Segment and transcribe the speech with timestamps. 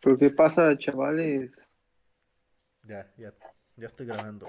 [0.00, 1.56] ¿Pero qué pasa, chavales?
[2.84, 3.34] Ya, ya,
[3.76, 4.48] ya estoy grabando.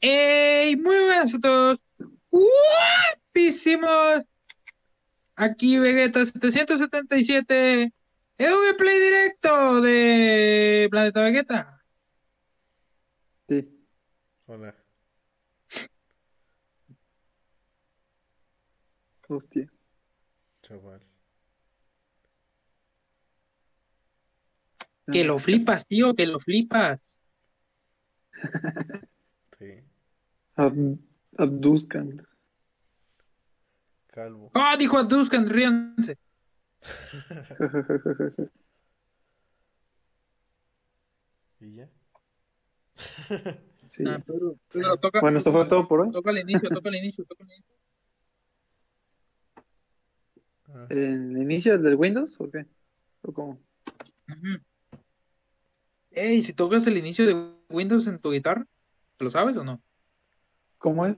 [0.00, 0.74] ¡Ey!
[0.76, 1.78] Muy buenas a todos.
[2.30, 4.24] ¡Guapísimos!
[5.36, 7.92] Aquí Vegeta 777.
[8.38, 11.84] El gameplay directo de Planeta Vegeta.
[13.48, 13.86] Sí.
[14.46, 14.74] Hola.
[19.28, 19.70] Hostia.
[20.62, 21.11] Chaval.
[25.12, 27.00] Que lo flipas, tío, que lo flipas.
[29.58, 29.74] Sí.
[30.56, 30.98] Ab-
[31.38, 32.26] abduzcan.
[34.08, 34.50] Calvo.
[34.54, 34.74] ¡Ah!
[34.76, 36.18] dijo Aduscan, ríanse.
[41.60, 41.88] ¿Y ya?
[43.88, 44.04] Sí.
[44.06, 46.10] Ah, pero- pero toca, Bueno, esto fue todo por hoy.
[46.10, 47.74] toca el inicio, toca el inicio, toca el inicio.
[50.74, 52.66] Ah, ¿En inicio del Windows o qué?
[53.22, 53.60] ¿O cómo?
[54.28, 54.58] Ujú.
[56.14, 58.66] Ey, si tocas el inicio de Windows en tu guitarra,
[59.18, 59.82] ¿lo sabes o no?
[60.78, 61.16] ¿Cómo es?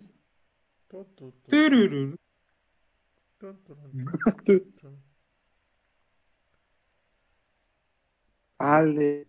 [8.59, 9.27] Ale.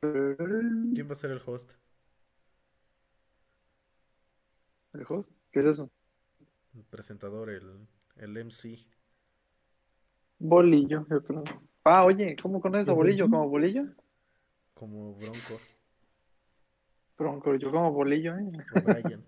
[0.00, 1.72] ¿Quién va a ser el host?
[4.92, 5.32] ¿El host?
[5.52, 5.90] ¿Qué es eso?
[6.74, 7.86] El presentador, el,
[8.16, 8.84] el MC.
[10.38, 11.44] Bolillo, yo creo.
[11.84, 13.28] Ah, oye, ¿cómo conoces a Bolillo?
[13.30, 13.86] ¿Como Bolillo?
[14.74, 15.60] Como Bronco.
[17.16, 18.50] Bronco, yo como Bolillo, ¿eh?
[18.84, 19.24] Brian.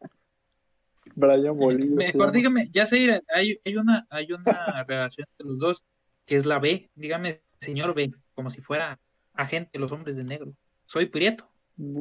[1.14, 1.96] Brian Bolillo.
[1.96, 5.84] Mejor dígame, ya sé, hay, hay una, hay una relación entre los dos,
[6.26, 6.90] que es la B.
[6.94, 9.00] Dígame, señor B, como si fuera
[9.34, 10.54] agente de los hombres de negro.
[10.86, 11.48] Soy Prieto.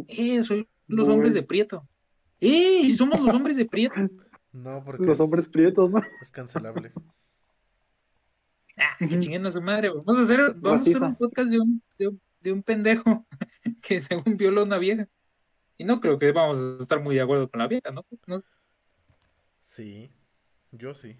[0.07, 1.15] Eh, soy los Voy.
[1.15, 1.87] hombres de Prieto.
[2.41, 2.93] ¡Eh!
[2.97, 3.95] Somos los hombres de Prieto.
[4.53, 6.01] No, porque Los es, hombres prietos, ¿no?
[6.21, 6.91] es cancelable.
[8.75, 9.89] Ah, que chinguen a su madre.
[9.89, 13.25] Vamos a hacer, vamos a hacer un podcast de un, de, un, de un pendejo
[13.81, 15.07] que según violó a una vieja.
[15.77, 18.05] Y no creo que vamos a estar muy de acuerdo con la vieja, ¿no?
[18.27, 18.39] No-
[19.63, 20.11] Sí,
[20.71, 21.17] yo sí.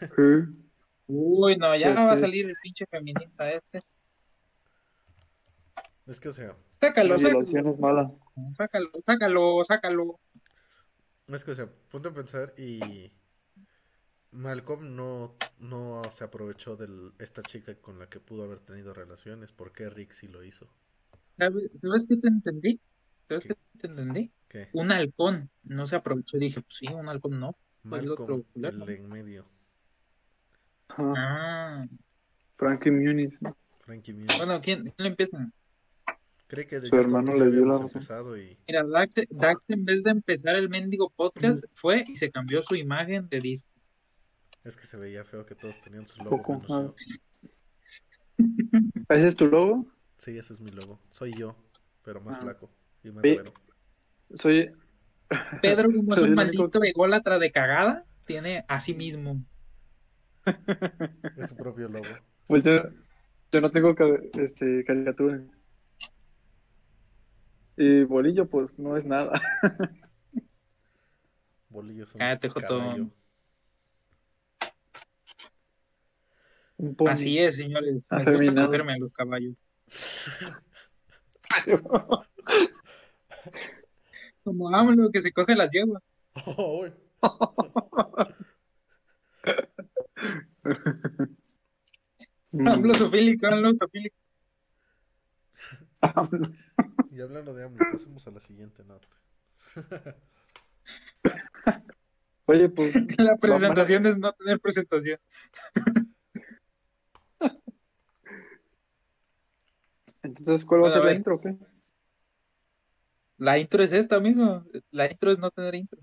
[0.00, 0.66] Sí.
[1.06, 3.82] Uy, no, ya Pues va a salir el pinche feminista este.
[6.06, 8.10] Es que, o sea, Sácalo, sácalo, violación es mala.
[8.56, 10.20] sácalo, sácalo, sácalo.
[11.28, 13.12] es que, o sea, ponte a pensar y
[14.32, 19.52] Malcolm no, no se aprovechó de esta chica con la que pudo haber tenido relaciones.
[19.52, 20.68] ¿Por qué Rick sí lo hizo?
[21.36, 22.80] ¿Sabes, ¿sabes qué te entendí?
[23.28, 24.30] ¿Sabes qué te entendí?
[24.48, 24.68] ¿Qué?
[24.72, 26.38] Un halcón no se aprovechó.
[26.38, 27.56] Dije, pues sí, un halcón no.
[27.84, 28.76] El otro Malcolm, culero.
[28.78, 29.46] el de en medio.
[30.90, 31.86] Ah,
[32.56, 33.32] Frankie Muniz.
[33.40, 33.56] ¿no?
[33.80, 34.36] Frankie Muniz.
[34.38, 35.50] bueno, ¿quién, quién le empieza?
[36.46, 38.02] Cree que Su hermano le dio la habíamos razón.
[38.02, 42.30] empezado y Mira, Dax, Dax, en vez de empezar el mendigo podcast, fue y se
[42.30, 43.68] cambió su imagen de disco.
[44.64, 46.94] Es que se veía feo que todos tenían su logo Poco, menos yo.
[49.08, 49.86] ¿Ese es tu logo?
[50.16, 50.98] Sí, ese es mi logo.
[51.10, 51.56] Soy yo,
[52.04, 52.40] pero más Ah.
[52.40, 52.70] flaco
[53.02, 53.52] y más güero.
[54.34, 54.70] Soy.
[55.62, 59.42] Pedro, como es un maldito único- ególatra de cagada, tiene a sí mismo.
[61.36, 62.06] Es su propio logo.
[62.46, 62.82] Pues yo,
[63.52, 63.94] yo no tengo
[64.34, 65.40] este, caricatura.
[67.76, 69.40] Y Bolillo, pues no es nada.
[71.68, 72.66] Bolillo es un Cállate, Joto.
[72.78, 73.10] caballo.
[76.80, 77.10] Un pony.
[77.10, 78.02] Así es, señores.
[78.10, 79.54] Me gusta cogerme a los caballos.
[84.42, 86.02] Como AMLO que se coge las yeguas.
[92.52, 92.66] Mm.
[92.66, 94.16] AMLO sofílico, AMLO sofílico.
[97.12, 99.06] y hablando de AMLO, pasemos a la siguiente nota.
[102.46, 102.92] Oye, pues.
[103.18, 105.20] La presentación es no tener presentación.
[110.22, 111.56] Entonces, ¿cuál va a ser a la intro o qué?
[113.38, 114.64] La intro es esta, amigo.
[114.90, 116.00] La intro es no tener intro.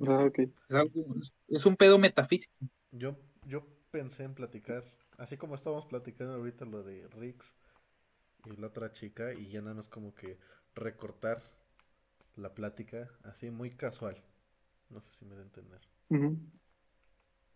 [0.00, 0.38] Ah, ok.
[0.40, 2.52] Es, algo- es- es un pedo metafísico.
[2.90, 3.16] Yo,
[3.46, 4.84] yo pensé en platicar,
[5.18, 7.54] así como estábamos platicando ahorita lo de Rix
[8.44, 10.38] y la otra chica, y ya nada más como que
[10.74, 11.40] recortar
[12.36, 14.16] la plática así muy casual.
[14.90, 15.80] No sé si me da a entender.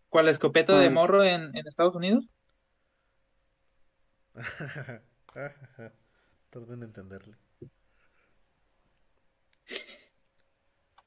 [0.09, 0.91] ¿Cuál la escopeta de Ah.
[0.91, 2.27] morro en, en Estados Unidos?
[5.33, 7.35] Tardé en entenderle.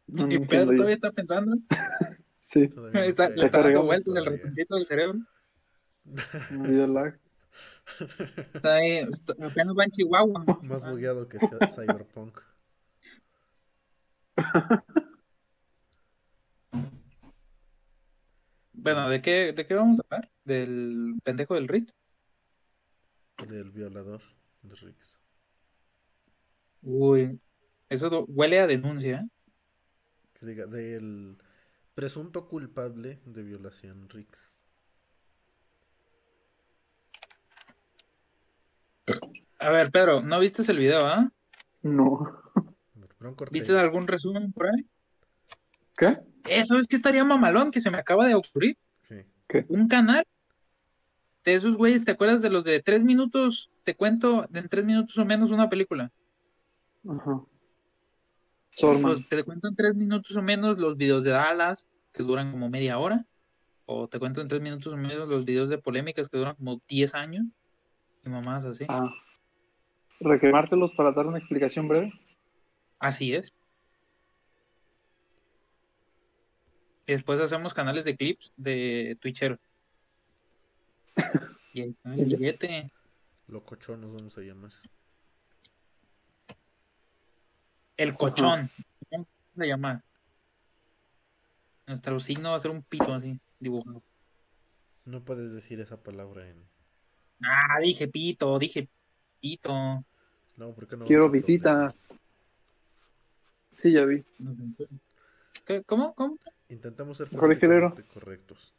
[0.06, 0.76] No, no y Pedro yo.
[0.76, 1.56] todavía está pensando.
[2.52, 5.18] Sí, Todavía Está, le está dando vueltas el ratoncito del cerebro.
[6.50, 7.18] me dio lag.
[8.52, 10.44] Está ahí, está- apenas va en Chihuahua.
[10.64, 12.38] Más bugueado que sea Cyberpunk.
[18.72, 20.30] Bueno, ¿de qué, ¿de qué vamos a hablar?
[20.44, 21.92] ¿Del pendejo del Ritz?
[23.38, 24.20] Del violador
[24.62, 25.18] de Riggs.
[26.82, 27.40] Uy,
[27.88, 29.28] eso huele a denuncia, ¿eh?
[30.34, 31.38] Que diga, del
[31.94, 34.52] presunto culpable de violación Riggs.
[39.58, 41.30] A ver, Pedro, ¿no viste el video, ah?
[41.82, 42.42] No.
[43.50, 44.86] ¿Viste algún resumen por ahí?
[45.96, 46.18] ¿Qué?
[46.48, 48.76] Eso es que estaría mamalón, que se me acaba de ocurrir.
[49.02, 49.16] Sí.
[49.68, 50.24] Un canal
[51.44, 53.70] de esos güeyes, ¿te acuerdas de los de tres minutos?
[53.84, 56.12] Te cuento en tres minutos o menos una película.
[57.08, 57.42] Ajá.
[58.80, 62.70] Pues te cuento en tres minutos o menos los videos de Dallas, que duran como
[62.70, 63.26] media hora.
[63.84, 66.80] O te cuento en tres minutos o menos los videos de polémicas que duran como
[66.88, 67.44] 10 años.
[68.24, 68.86] Y mamás así.
[68.88, 69.12] Ah.
[70.20, 72.12] Reclamártelos para dar una explicación breve.
[73.00, 73.52] Así es.
[77.06, 79.58] Y después hacemos canales de clips de Twitchero.
[81.72, 82.90] Y ahí está el billete.
[83.48, 84.72] Locochón nos vamos a llamar.
[87.96, 88.70] El cochón.
[89.10, 89.26] ¿Cómo
[89.56, 90.02] se llama?
[91.86, 94.02] Nuestro signo va a ser un pito así, dibujado.
[95.04, 96.64] No puedes decir esa palabra en.
[97.42, 98.88] Ah, dije pito, dije
[99.40, 100.04] pito.
[100.56, 101.04] No, porque no.
[101.04, 101.94] Quiero visita.
[103.74, 104.24] Sí, ya vi.
[105.66, 105.82] ¿Qué?
[105.82, 106.14] ¿Cómo?
[106.14, 106.38] ¿Cómo?
[106.68, 108.72] Intentamos ser correctos.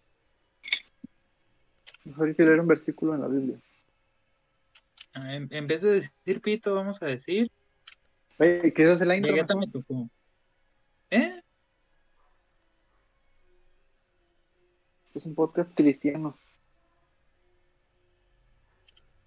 [2.05, 3.59] Mejor hay que leer un versículo en la Biblia.
[5.13, 7.49] Ah, En, en vez de decir pito, vamos a decir.
[8.37, 9.33] ¿qué hace la intro?
[9.33, 9.67] Vegeta mejor?
[9.67, 10.09] me tocó.
[11.09, 11.41] ¿Eh?
[15.13, 16.37] Es un podcast cristiano.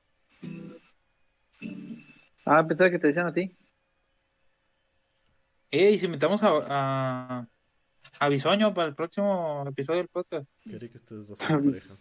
[2.45, 3.57] Ah, pensaba que te decían a ti.
[5.77, 7.49] Eh, y si invitamos a, a,
[8.21, 10.49] a Bisoño para el próximo episodio del podcast.
[10.63, 11.97] Quería que ustedes dos sean pareja.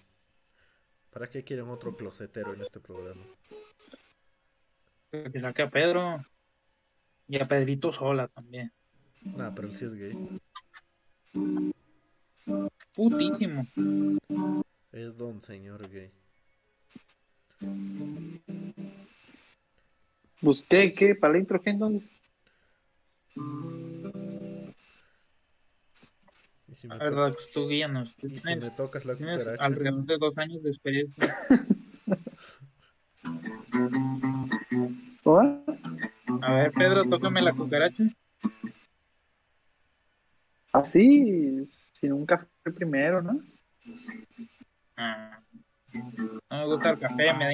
[1.09, 3.23] ¿Para qué quieren otro closetero en este programa?
[5.09, 6.23] Que saque a Pedro.
[7.27, 8.71] Y a Pedrito sola también.
[9.23, 10.39] Nah, pero él sí es gay.
[12.93, 13.65] Putísimo.
[14.91, 16.11] Es don señor gay.
[20.41, 21.15] Busqué, ¿qué?
[21.15, 22.07] ¿Para la intro qué entonces?
[26.67, 28.15] Y si me, to- tú guíanos.
[28.17, 31.35] Tú y si me tocas la cucaracha, alrededor de dos años de experiencia.
[35.23, 35.63] ¿Hola?
[36.41, 38.03] A ver, Pedro, tócame la cucaracha.
[40.73, 41.69] Así,
[41.99, 43.39] sin un café primero, ¿no?
[44.97, 45.39] Ah,
[46.49, 47.51] No me gusta el café, me da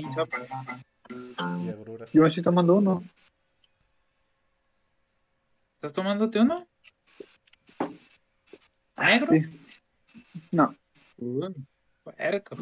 [1.72, 2.12] agruras.
[2.12, 3.04] Yo me estoy tomando uno.
[5.80, 6.68] ¿Estás tomándote uno?
[8.98, 9.28] ¿Negro?
[9.28, 9.42] Sí.
[10.52, 10.76] No.
[11.18, 11.56] Uy,
[12.04, 12.58] puerco.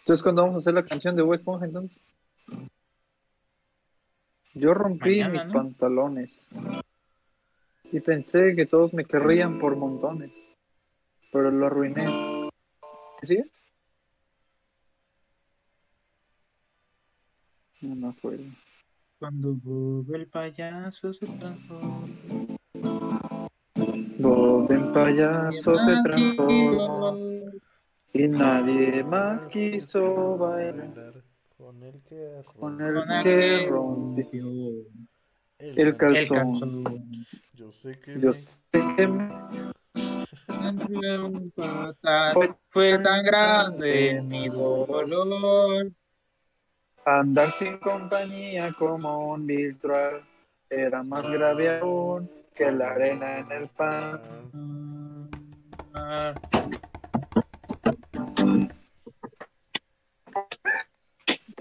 [0.00, 2.02] Entonces, ¿cuándo vamos a hacer la canción de Bob Esponja entonces?
[4.54, 5.52] Yo rompí Mañana, mis ¿no?
[5.52, 6.44] pantalones
[7.92, 10.44] y pensé que todos me querrían por montones,
[11.30, 12.50] pero lo arruiné.
[13.20, 13.44] ¿Qué
[17.82, 18.44] No me acuerdo.
[19.18, 22.08] Cuando Bob el payaso se transforma.
[24.18, 27.18] Bob en payaso se transformó
[28.12, 31.22] y nadie más quiso bailar
[31.56, 34.46] Con el que con el Con que rompió
[35.58, 37.26] el el El calzón.
[37.54, 38.62] Yo sé que Yo me- sé
[38.96, 39.72] que me-
[42.70, 45.92] Fue tan grande mi dolor.
[47.04, 50.22] Andar sin compañía como un virtual
[50.70, 54.20] era más grave aún que la arena en el pan.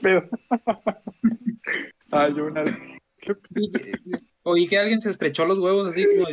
[0.02, 0.30] Pero...
[2.12, 2.64] Hay una...
[4.44, 6.28] Oí que alguien se estrechó los huevos así como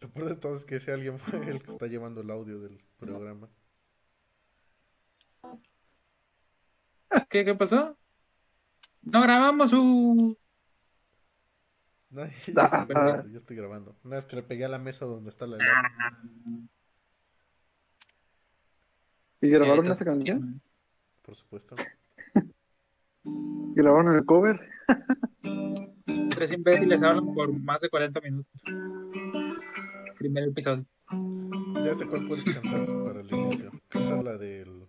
[0.00, 2.60] Lo peor de todo es que ese alguien fue el que está llevando el audio
[2.60, 3.48] del programa.
[7.28, 7.96] ¿Qué, qué pasó?
[9.02, 10.36] No grabamos su...
[12.10, 12.54] No, yo, estoy
[12.86, 13.96] grabando, yo estoy grabando.
[14.04, 15.58] Una vez que le pegué a la mesa donde está la
[19.40, 20.60] ¿Y grabaron esa canción?
[21.22, 21.74] por supuesto.
[23.24, 24.60] ¿Grabaron el cover?
[26.30, 28.52] Tres imbéciles hablan por más de 40 minutos.
[30.18, 30.84] Primer episodio.
[31.84, 33.72] Ya sé cuál puedes cantar para el inicio.
[33.88, 34.81] Canta la del,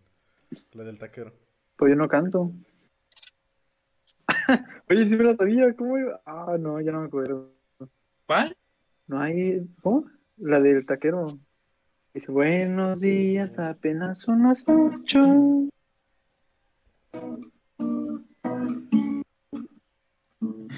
[0.75, 1.33] la del taquero.
[1.75, 2.51] Pues yo no canto.
[4.89, 6.21] Oye, si me la sabía, ¿cómo iba?
[6.25, 7.51] Ah, no, ya no me acuerdo.
[8.25, 8.57] ¿Cuál?
[9.07, 9.65] No hay.
[9.81, 10.09] ¿Cómo?
[10.37, 11.25] La del taquero.
[12.13, 15.69] Dice, buenos días, apenas son las ocho.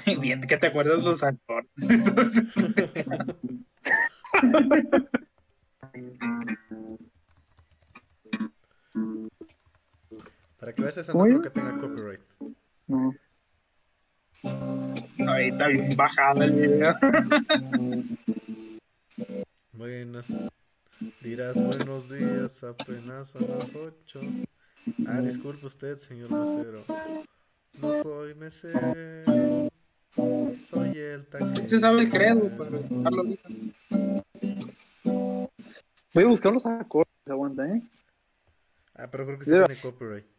[0.20, 1.70] Bien que te acuerdas los acordes.
[1.76, 2.44] Entonces,
[10.66, 12.20] Para que veas esa no ¿Cómo creo que tenga copyright.
[12.88, 13.14] No.
[15.28, 16.98] ahorita bien bajada el video.
[19.72, 20.26] Buenas.
[21.20, 24.20] Dirás buenos días, apenas son las 8.
[25.06, 26.82] Ah, disculpe usted, señor mesero.
[27.80, 29.70] No soy mesero.
[30.68, 31.68] Soy el taquero.
[31.68, 33.48] Se sabe el credo para dejarlo ahorita.
[36.12, 37.80] Voy a buscar los acordes, aguanta, ¿eh?
[38.96, 40.35] Ah, pero creo que sí tiene copyright.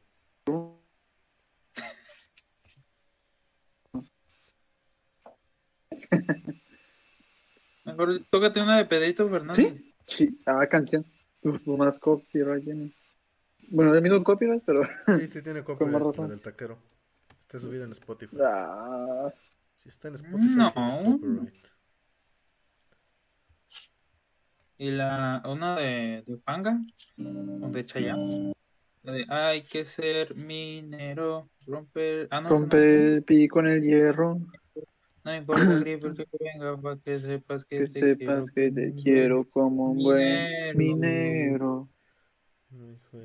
[7.85, 9.55] Mejor tócate una de Pedrito Fernández.
[9.55, 9.93] ¿Sí?
[10.05, 10.41] Sí.
[10.45, 11.05] Ah, canción.
[11.41, 12.93] Uf, pues más copyright tiene.
[13.69, 14.83] Bueno, el mismo copyright, pero.
[15.19, 16.29] Sí, sí tiene copyright, la razón.
[16.29, 16.77] del taquero.
[17.39, 18.37] Está subida en Spotify.
[18.43, 19.31] Ah,
[19.75, 20.71] Si está en Spotify, No.
[20.73, 21.67] tiene copyright.
[24.79, 26.79] Y la una de, de Panga,
[27.17, 28.53] o de Chayanne.
[29.03, 32.27] La de hay que ser minero, romper.
[32.29, 32.59] Ah, no, esa no.
[32.61, 34.37] rompe el pico en el hierro.
[35.27, 35.97] No importa que
[36.39, 38.75] venga para que sepas que, Que te sepas que quiero.
[38.75, 41.89] te quiero como un buen Minero.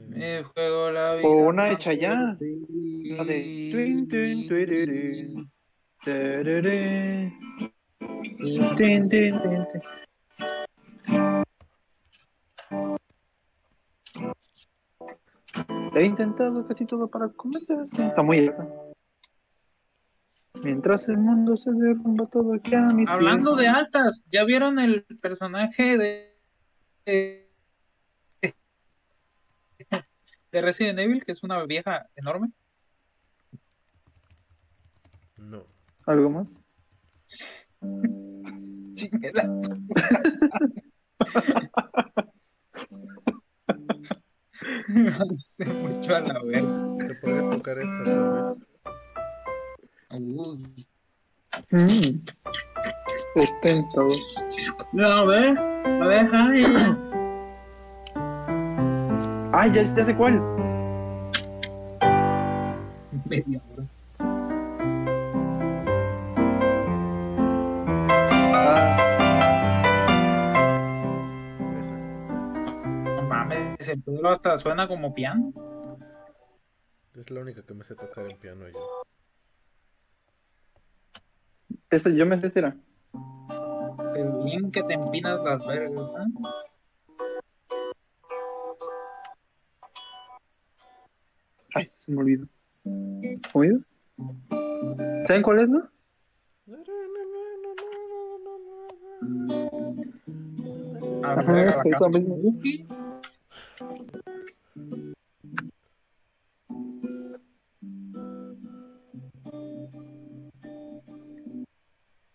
[0.08, 1.28] Me juego la vida.
[1.28, 1.68] O una.
[1.68, 3.44] La de.
[3.68, 4.08] tin.
[15.94, 18.06] He intentado casi todo para convencerte.
[18.08, 18.66] Está muy alta.
[20.62, 23.62] Mientras el mundo se derrumba todo aquí a mis Hablando pies.
[23.62, 26.38] de altas, ¿ya vieron el personaje de,
[27.04, 27.50] de,
[30.52, 32.52] de Resident Evil, que es una vieja enorme?
[35.36, 35.64] No.
[36.06, 36.46] ¿Algo más?
[38.94, 39.48] Chingada.
[45.58, 46.96] Mucho a la verga.
[46.98, 48.66] Te podrías tocar esta tal vez.
[50.12, 50.86] Uy.
[51.70, 52.24] Mm.
[53.94, 54.08] Todo.
[54.92, 56.64] No, a ver, a ver, ay.
[59.54, 60.40] ¡Ay, ya, ya sé cuál!
[63.24, 63.86] Media hora.
[73.32, 75.52] No el Pedro hasta suena como piano.
[77.14, 79.01] Es la única que me sé tocar en piano yo.
[81.90, 82.76] Esa yo me sé si era.
[84.14, 86.50] El bien que te empinas las vergas, ¿no?
[91.74, 92.46] Ay, se me olvidó.
[95.26, 95.88] ¿Saben cuál es, no?
[101.24, 102.34] Ajá, esa misma.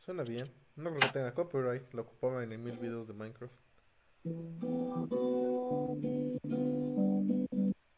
[0.08, 0.48] Suena bien.
[0.78, 1.94] No creo que tenga copyright.
[1.94, 3.54] Lo ocupaba en mil videos de Minecraft.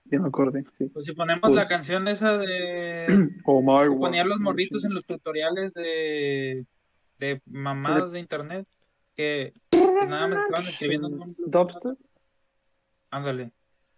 [0.05, 0.85] Ya me acordé, sí.
[0.85, 3.05] Pues si ponemos Pues- la canción esa de
[3.45, 6.65] Oh my que ponían los morritos en los tutoriales de,
[7.19, 8.65] de mamadas de internet
[9.15, 11.95] que, que nada más estaban escribiendo un Dubstep.
[13.11, 13.51] ándale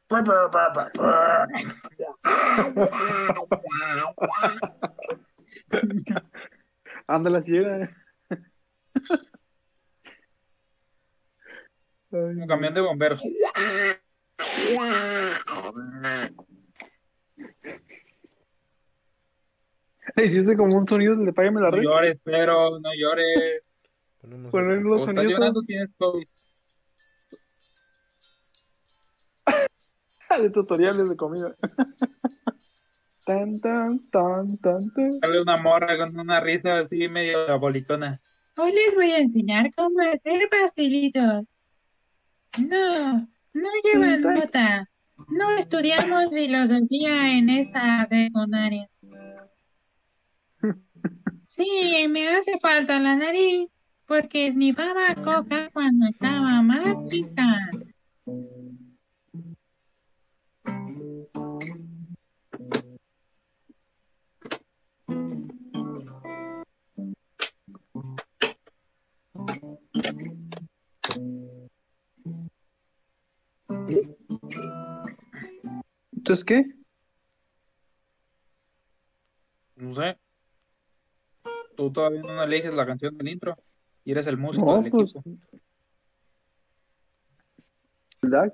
[7.08, 7.89] Ándale, así era.
[12.12, 13.22] Un camión de bomberos
[20.15, 21.84] Ay, hiciste como un sonido de Págame la no red.
[21.84, 23.62] llores pero no llores
[24.51, 25.34] Poner los o estás sonidos.
[25.34, 26.27] llorando tienes COVID
[30.41, 31.53] de tutoriales de comida.
[33.25, 35.13] tan, tan, tan, tan, tan.
[35.20, 38.22] Sale una morra con una risa así medio diabolicona.
[38.58, 41.46] Hoy les voy a enseñar cómo hacer pastelitos.
[42.58, 44.89] No, no llevan nota.
[45.29, 48.89] No estudiamos filosofía en esta secundaria.
[51.48, 53.67] Sí, me hace falta la nariz
[54.08, 57.43] porque esnifaba coca cuando estaba más chica.
[76.13, 76.65] ¿Entonces qué?
[79.75, 80.17] No sé.
[81.75, 83.55] Tú todavía no eliges la canción del intro
[84.03, 85.10] y eres el músico No, del pues.
[85.12, 85.24] equipo.
[85.29, 85.38] ¿eh?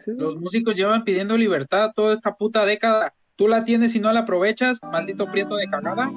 [0.07, 3.13] Los músicos llevan pidiendo libertad toda esta puta década.
[3.35, 6.09] Tú la tienes y no la aprovechas, maldito prieto de cagada.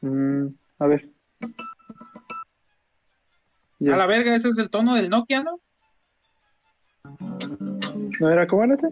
[0.00, 0.46] Mm,
[0.78, 1.10] a ver.
[3.78, 3.94] Ya.
[3.94, 5.60] A la verga, ese es el tono del Nokia, ¿no?
[8.20, 8.88] ¿No era cómo era ese?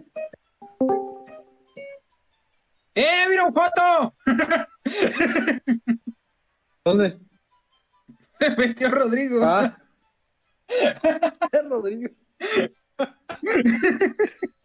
[2.95, 4.13] ¡Eh, mira un foto!
[6.85, 7.19] ¿Dónde?
[8.39, 9.43] Se metió Rodrigo.
[9.43, 9.77] Ah.
[11.69, 12.09] Rodrigo.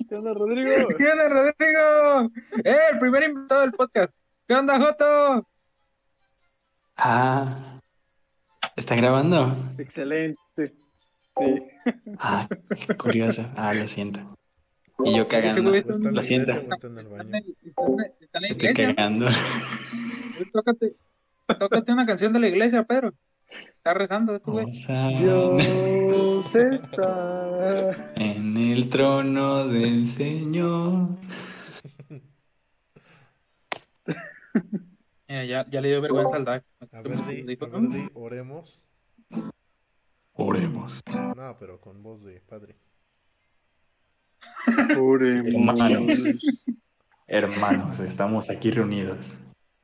[0.09, 0.89] ¿Qué onda, Rodrigo?
[0.97, 2.31] ¿Qué onda, Rodrigo?
[2.65, 4.13] ¡Eh, el primer invitado del podcast!
[4.47, 5.49] ¿Qué onda, Joto?
[6.97, 7.81] Ah,
[8.77, 9.57] ¿está grabando?
[9.79, 10.75] Excelente.
[11.39, 11.63] Sí.
[12.19, 12.47] Ah,
[12.87, 13.43] qué curioso.
[13.57, 14.21] Ah, lo siento.
[15.05, 15.71] Y yo cagando.
[15.71, 16.53] güey ¿O está en Lo siento.
[18.49, 19.27] Estoy cagando.
[20.53, 20.97] Tócate,
[21.59, 23.15] tócate una canción de la iglesia, Pedro.
[23.77, 24.67] Está rezando, este güey.
[24.67, 28.13] Dios está.
[28.17, 31.09] en el trono del Señor.
[35.29, 36.65] Mira, ya, ya le dio vergüenza al DAC.
[36.93, 38.83] A ver, di, Dijo, a ver, di, oremos.
[40.43, 41.03] Oremos.
[41.07, 42.75] No, pero con voz de padre.
[44.67, 46.25] Hermanos,
[47.27, 49.39] hermanos, estamos aquí reunidos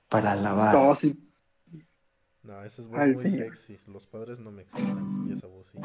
[0.08, 0.74] para alabar.
[0.74, 1.14] No, sí.
[2.42, 3.30] No, esa es voz Ay, muy sí.
[3.32, 3.78] sexy.
[3.86, 5.26] Los padres no me excitan.
[5.28, 5.78] Y esa voz sí.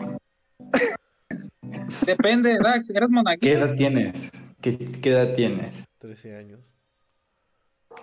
[2.05, 2.89] Depende, Dax.
[2.91, 3.10] ¿Eres
[3.41, 4.31] ¿Qué edad tienes?
[4.62, 5.86] ¿Qué, qué edad tienes?
[5.99, 6.62] 13 años.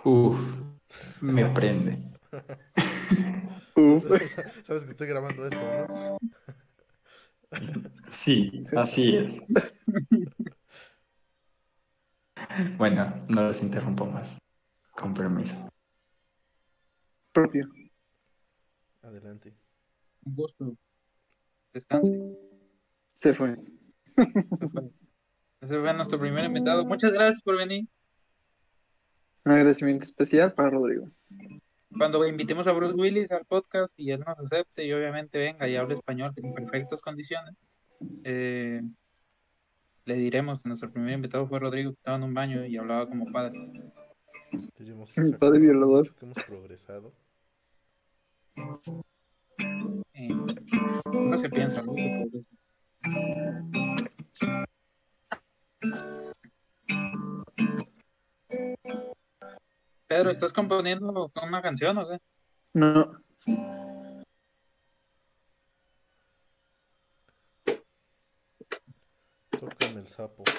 [0.04, 0.38] Uf,
[1.22, 1.98] me prende.
[3.74, 4.04] Uf.
[4.66, 6.18] Sabes que estoy grabando esto, ¿no?
[8.05, 9.47] Sí, así es.
[12.77, 14.39] Bueno, no los interrumpo más.
[14.93, 15.69] Con permiso.
[17.33, 17.69] Propio.
[19.03, 19.55] Adelante.
[20.25, 20.77] Un gusto.
[21.73, 22.37] Descanse.
[23.17, 23.57] Se fue.
[24.17, 24.91] Ese fue-
[25.61, 26.85] Ese fue nuestro primer invitado.
[26.87, 27.87] Muchas gracias por venir.
[29.45, 31.11] Un agradecimiento especial para Rodrigo.
[31.96, 35.77] Cuando invitemos a Bruce Willis al podcast y él nos acepte y obviamente venga y
[35.77, 37.55] hable español en perfectas condiciones,
[38.24, 38.83] eh,
[40.05, 43.09] le diremos que nuestro primer invitado fue Rodrigo, que estaba en un baño y hablaba
[43.09, 43.59] como padre.
[45.38, 46.14] Padre violador.
[46.14, 47.12] que hemos progresado.
[50.14, 50.29] Eh,
[51.12, 51.94] no se piensa, ¿no?
[51.94, 52.59] Que progresa.
[60.09, 62.18] Pedro, ¿estás componiendo una canción o qué?
[62.73, 63.21] No.
[69.51, 70.44] Tócame el sapo.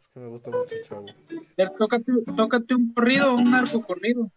[0.00, 1.06] es que me gusta mucho chavo.
[1.56, 4.28] Ya, Tócate, tócate un corrido, un narco corrido.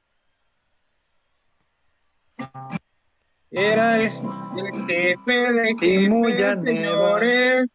[3.53, 4.11] Era el,
[4.57, 6.91] el jefe de Y muy jefes, llanera.
[6.91, 7.67] señores.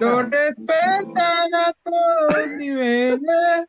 [0.00, 3.66] Lo respetan a todos niveles.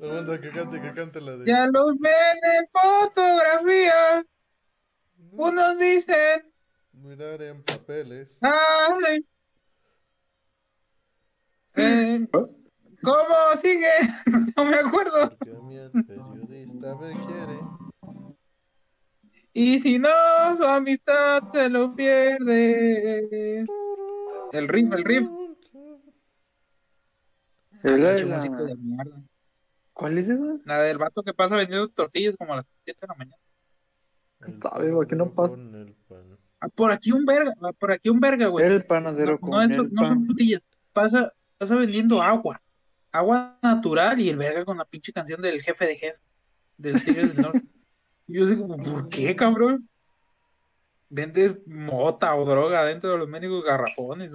[0.00, 1.46] Aguanta, que cante, que cante la de.
[1.46, 2.12] Ya los ven
[2.58, 4.24] en fotografía.
[5.32, 6.52] Unos dicen,
[6.92, 8.36] Mirar en papeles.
[8.42, 9.24] ay.
[11.76, 12.26] Eh,
[13.02, 13.86] ¿Cómo sigue?
[14.56, 15.30] No me acuerdo.
[15.38, 17.53] Porque el periodista me quiere.
[19.56, 20.08] Y si no,
[20.56, 23.64] su amistad se lo pierde.
[24.52, 25.28] El riff, el riff.
[27.82, 29.22] Pinche la- música de mierda.
[29.92, 30.42] ¿Cuál es esa?
[30.64, 33.36] La del vato que pasa vendiendo tortillas como a las 7 de la mañana.
[34.40, 35.54] El Sabe, ¿por qué no pasa?
[35.54, 36.38] el pan.
[36.60, 38.66] Ah, por aquí un verga, ah, por aquí un verga, güey.
[38.66, 40.26] El panadero No, con no, el no son pan.
[40.26, 40.62] tortillas.
[40.92, 42.60] Pasa, pasa vendiendo agua.
[43.12, 46.18] agua natural y el verga con la pinche canción del jefe de jefe,
[46.76, 47.62] del Tigres del Norte.
[48.26, 49.88] Y yo como, ¿por qué, cabrón?
[51.08, 54.30] Vendes mota o droga dentro de los médicos garrafones.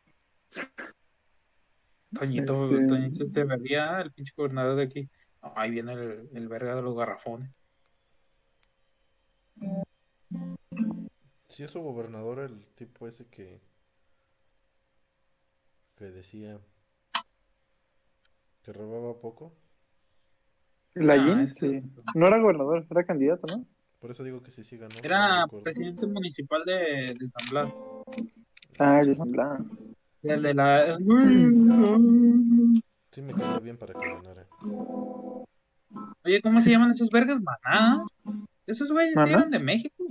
[2.13, 5.09] Toñito, Este- Toñito te vería el pinche gobernador de aquí.
[5.41, 7.49] No, ahí viene el, el verga de los garrafones.
[11.49, 13.61] Si es su gobernador el tipo ese que
[15.95, 16.59] que decía
[18.63, 19.53] que robaba poco.
[20.95, 21.81] La Ah, Jean, sí.
[22.15, 23.65] No era gobernador, era candidato, ¿no?
[23.99, 24.95] Por eso digo que sí sí ganó.
[25.03, 27.73] Era presidente municipal de, de San Blas.
[28.79, 29.61] Ah, el de San Blas.
[30.23, 30.97] El de la.
[33.11, 34.47] Sí me cayó bien para que ganara.
[36.23, 37.39] Oye, ¿cómo se llaman esos vergas?
[37.41, 38.05] Maná.
[38.65, 40.05] Esos güeyes eran de México.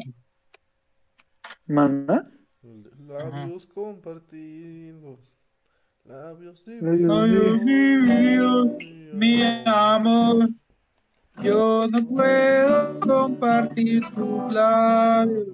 [1.66, 2.30] ¿Maná?
[3.06, 5.20] Labios compartidos.
[6.04, 8.76] Labios Labios divididos,
[9.14, 10.50] Mi amor,
[11.42, 15.48] yo no puedo compartir tus labios.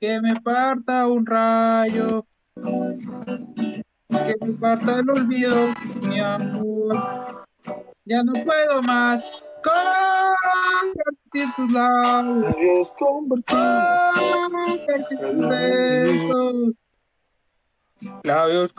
[0.00, 2.26] Que me parta un rayo.
[2.54, 6.96] Que me parta el olvido, mi amor.
[8.04, 9.24] Ya no puedo más
[9.64, 12.92] compartir tus labios.
[12.98, 13.56] Compartir
[15.18, 16.72] tus besos.
[18.22, 18.72] Labios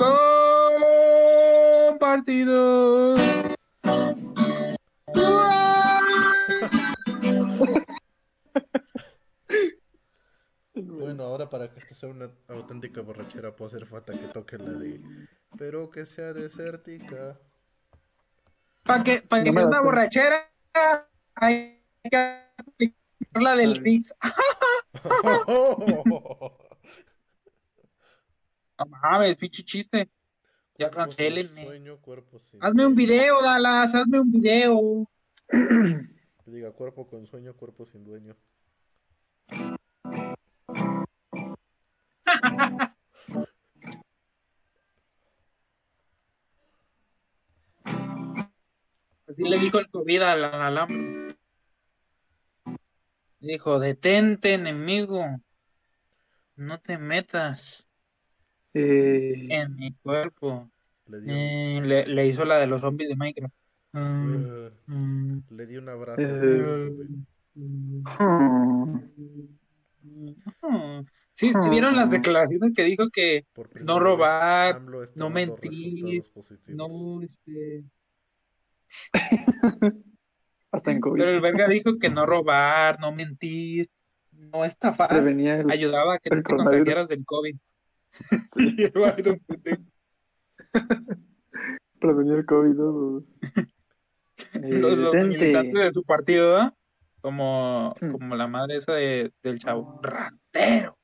[1.97, 3.56] compartidos.
[10.73, 14.71] Bueno, ahora para que esto sea una auténtica borrachera puede hacer falta que toque la
[14.71, 15.01] de
[15.57, 17.39] pero que sea desértica.
[18.83, 20.51] Para que, pa' que No sea la una borrachera,
[21.35, 22.17] hay que
[22.57, 23.75] aplicar la del.
[23.77, 24.13] Rix.
[28.79, 30.07] No mames, pinche chiste.
[30.77, 31.67] Ya cancelenme.
[32.61, 35.09] Hazme un video, Dallas, hazme un video.
[36.47, 38.33] Que diga cuerpo con sueño, cuerpo sin dueño.
[49.27, 51.35] Así le dijo el COVID al al alambre.
[53.41, 55.25] Dijo, detente, enemigo.
[56.55, 57.85] No te metas
[58.73, 60.71] Eh, en mi cuerpo.
[61.07, 63.53] Le dio, Eh, le, le hizo la de los zombies de Minecraft.
[65.49, 66.21] Le dio un abrazo.
[71.33, 73.45] Sí, ¿sí vieron las declaraciones que dijo que
[73.81, 74.81] No robar,
[75.15, 76.23] no mentir,
[76.67, 77.83] no, este...
[80.71, 81.19] hasta en COVID.
[81.19, 83.89] Pero el verga dijo que no robar, no mentir,
[84.31, 87.55] no estafar, Prevenía el- ayudaba a que no te contagiaras del COVID.
[88.55, 88.99] Pendejo.
[91.99, 92.73] prevenía el COVID.
[92.73, 93.23] ¿no?
[94.53, 96.73] Eh, los, militantes de su partido, ¿verdad?
[97.21, 98.11] Como, Hmm.
[98.11, 99.99] como la madre esa de, del chavo.
[100.01, 100.97] ¡Ratero!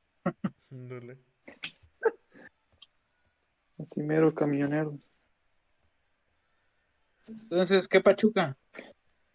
[0.71, 1.17] Ándale.
[3.79, 4.97] Así mero camionero.
[7.27, 8.58] Entonces, ¿qué pachuca?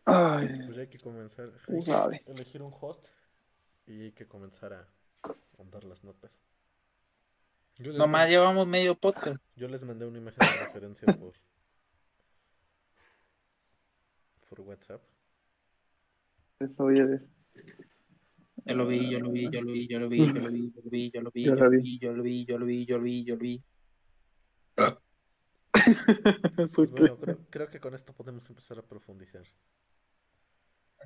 [0.05, 1.51] Ay, Pues hay que comenzar.
[1.69, 1.85] Hay tú
[2.25, 3.09] que elegir un host
[3.87, 4.87] y hay que comenzar a
[5.59, 6.31] mandar las notas.
[7.79, 9.41] Nomás llevamos medio podcast.
[9.55, 11.33] yo les mandé una imagen de referencia por,
[14.49, 15.03] por WhatsApp.
[16.61, 17.23] Eso voy a ver.
[18.65, 20.71] Yo lo vi, yo lo vi, yo lo vi, yo lo vi, yo lo vi,
[20.73, 21.99] yo lo vi, yo lo vi, Yo lo vi.
[21.99, 23.63] yo lo vi, yo lo vi, yo lo vi, yo lo vi.
[24.75, 27.01] ¿Por Pues qué?
[27.01, 29.45] bueno, creo, creo que con esto podemos empezar a profundizar.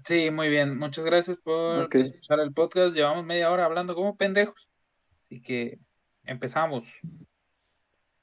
[0.05, 0.78] Sí, muy bien.
[0.78, 2.94] Muchas gracias por escuchar el podcast.
[2.94, 4.68] Llevamos media hora hablando como pendejos.
[5.26, 5.78] Así que
[6.24, 6.85] empezamos.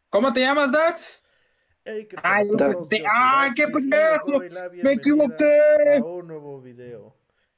[0.10, 1.24] ¿Cómo te llamas, Dax?
[1.92, 2.48] Hey, ¿qué Ay,
[2.88, 4.40] te- ¡Ay, qué pendejo!
[4.84, 5.60] ¡Me equivoqué!
[5.98, 7.16] A un nuevo video.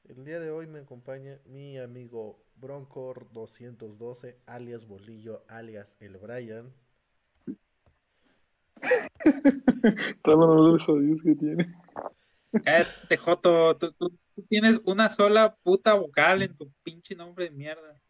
[0.08, 6.72] El día de hoy me acompaña mi amigo Broncor212, alias Bolillo, alias El Brian.
[10.24, 11.74] Todos los jodidos que tiene.
[12.64, 13.76] Cállate, Joto.
[13.76, 18.00] Tú, tú- tú tienes una sola puta vocal en tu pinche nombre de mierda.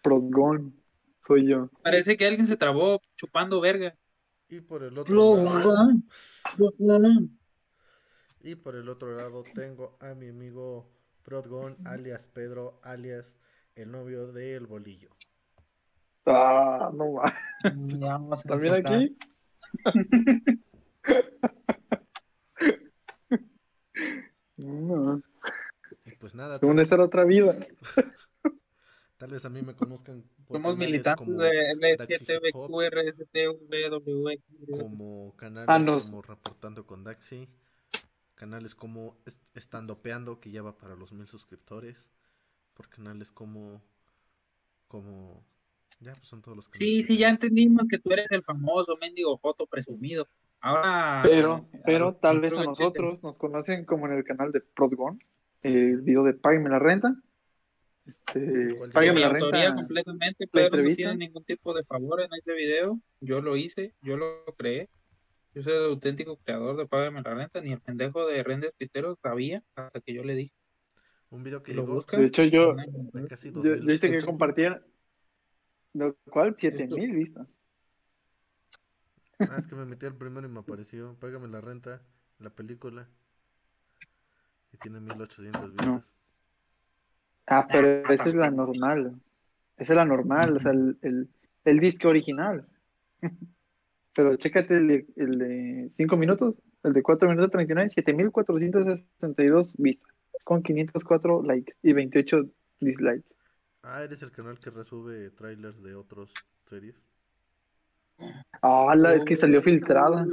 [0.00, 0.82] Progón.
[1.26, 1.68] Soy yo.
[1.82, 3.94] Parece que alguien se trabó chupando verga.
[4.48, 5.92] Y por el otro lado,
[8.42, 10.90] y por el otro lado tengo a mi amigo
[11.22, 13.36] Prodgon, alias Pedro, alias
[13.74, 15.10] el novio de El Bolillo.
[16.26, 17.34] Ah, no va.
[17.62, 19.16] Ya vamos a ¿También aquí?
[24.56, 25.20] No.
[26.20, 27.56] Pues nada, Según esta era otra vida.
[29.18, 31.50] Tal vez a mí me conozcan por Somos canales militantes como de
[34.78, 37.48] como canales Ah, como Reportando con Daxi,
[38.34, 42.08] canales como Est- Estandopeando, que ya va para los mil suscriptores,
[42.74, 43.80] por canales como,
[44.88, 45.44] como,
[46.00, 46.88] ya pues son todos los canales.
[46.90, 50.26] Sí, que sí, ya entendimos que tú eres el famoso mendigo foto presumido.
[50.60, 51.22] Ahora.
[51.24, 55.18] Pero, pero tal vez a nosotros nos conocen como en el canal de Prodgon,
[55.62, 57.14] el video de Págame la renta.
[58.06, 59.76] Este, ¿Cuál Tiene Págame mi la autoría renta.
[59.76, 63.00] completamente, pero no tiene ningún tipo de favor en este video.
[63.20, 64.88] Yo lo hice, yo lo creé.
[65.54, 69.16] Yo soy el auténtico creador de Págame la Renta, ni el pendejo de Rendes Pitero
[69.22, 70.52] sabía hasta que yo le dije.
[71.30, 72.16] Un video que Lo llegó busca.
[72.18, 72.74] De hecho, yo,
[73.28, 74.82] casi yo, 2000 yo hice que compartiera,
[75.94, 77.48] lo cual, 7000 Esto- vistas.
[79.38, 82.02] Ah, es que me metí al primero y me apareció, págame la renta,
[82.38, 83.08] la película.
[84.72, 86.12] Y tiene 1800 vistas.
[87.46, 89.14] Ah, pero esa es la normal.
[89.76, 91.28] Esa es la normal, o sea, el, el,
[91.64, 92.66] el disco original.
[94.16, 96.54] Pero chécate el, de- el de 5 minutos,
[96.84, 100.08] el de 4 minutos 39, 7462 vistas,
[100.44, 102.44] con 504 likes y 28
[102.78, 103.24] dislikes.
[103.82, 106.30] Ah, eres el canal que resube trailers de otras
[106.66, 106.94] series.
[108.62, 110.24] Ah, la- es que salió filtrada.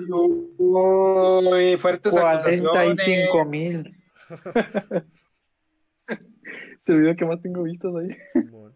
[0.60, 3.47] Uy, fuertes 45 acusaciones.
[3.50, 3.95] mil.
[6.84, 8.10] es el video que más tengo vistas ahí.
[8.54, 8.72] O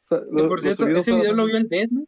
[0.00, 2.04] sea, por cierto, ese video lo vio el Dead, ¿no?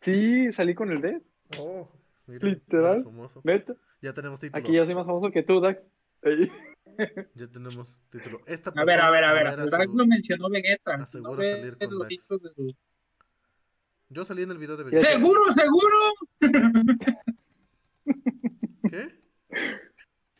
[0.00, 1.20] Sí, salí con el D.
[1.58, 1.88] Oh,
[2.26, 3.04] mira, Literal.
[3.44, 3.74] Neta.
[4.00, 4.58] Ya tenemos título.
[4.62, 5.80] Aquí ya soy más famoso que tú, Dax.
[7.34, 8.40] Ya tenemos título.
[8.46, 9.46] Esta A ver, a ver, a ver.
[9.60, 10.94] asegu- lo mencionó Vegeta.
[10.96, 12.12] asegura No salir con los Dax.
[12.12, 12.76] hijos de su-
[14.10, 15.02] Yo salí en el video de Vegeta.
[15.08, 15.96] ¡Seguro, seguro!
[18.90, 19.08] ¿Qué?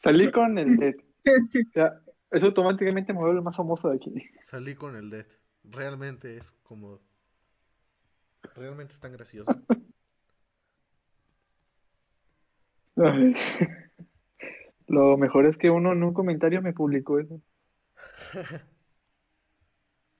[0.02, 0.96] Salí con el D.
[1.24, 2.00] Es que Ya,
[2.32, 4.12] eso automáticamente me vuelve el más famoso de aquí.
[4.40, 5.26] Salí con el Dead.
[5.64, 7.00] Realmente es como.
[8.56, 9.54] Realmente es tan gracioso.
[14.86, 17.40] Lo mejor es que uno en un comentario me publicó eso.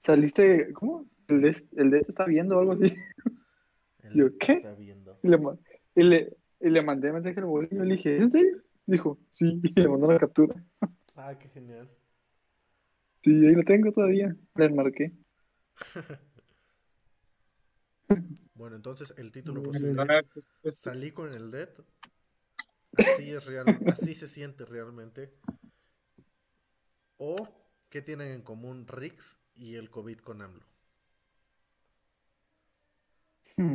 [0.05, 1.07] Saliste, ¿cómo?
[1.29, 2.94] El D, el D te está viendo o algo así.
[4.03, 4.55] El Yo, ¿qué?
[4.55, 5.18] Está viendo.
[5.22, 5.38] Y le,
[5.94, 8.62] y le, y le mandé mensaje al bolillo y le dije, ¿es serio?
[8.87, 10.55] Dijo, sí, y le mandó la captura.
[11.14, 11.88] Ah, qué genial.
[13.22, 14.35] Sí, ahí lo tengo todavía.
[14.54, 15.12] Le marqué.
[18.54, 21.70] Bueno, entonces el título posible Drag, es pues, Salí con el Dead.
[22.96, 25.32] Así es real, así se siente realmente.
[27.16, 27.37] O
[27.88, 30.64] ¿qué tienen en común Rix y el COVID con AMLO?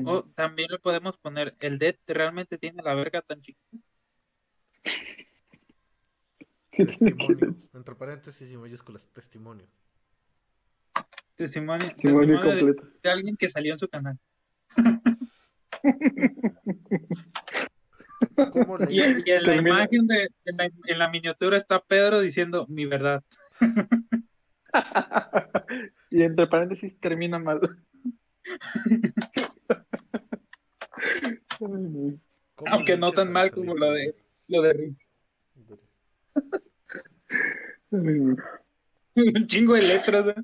[0.06, 3.78] O también le podemos poner, el Dead realmente tiene la verga tan chiquita.
[4.84, 5.26] ¿Qué tiene
[6.62, 6.67] que ver?
[6.78, 7.56] Testimonio.
[7.74, 9.66] Entre paréntesis y mayúsculas, testimonio.
[11.36, 14.20] Testimonio, Testimonio testimonio de, alguien que salió en su canal.
[18.52, 22.20] ¿Cómo le Y, y en la imagen de, en la, en la miniatura está Pedro
[22.22, 23.24] diciendo mi verdad.
[26.12, 27.60] y entre paréntesis termina mal.
[32.66, 34.16] Aunque no tan mal como lo de
[34.48, 35.10] lo de Riggs.
[37.92, 40.28] Un chingo de letras.
[40.28, 40.36] ¿eh?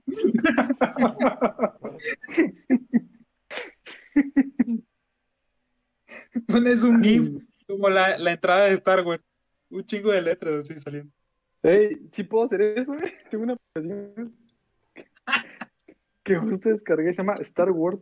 [6.48, 9.24] Pones un GIF como la, la entrada de Star Wars.
[9.70, 11.12] Un chingo de letras así saliendo.
[11.62, 13.14] Ey, sí puedo hacer eso, eh?
[13.30, 14.36] Tengo una aplicación
[16.24, 18.02] que justo descargué, se llama Star Wars.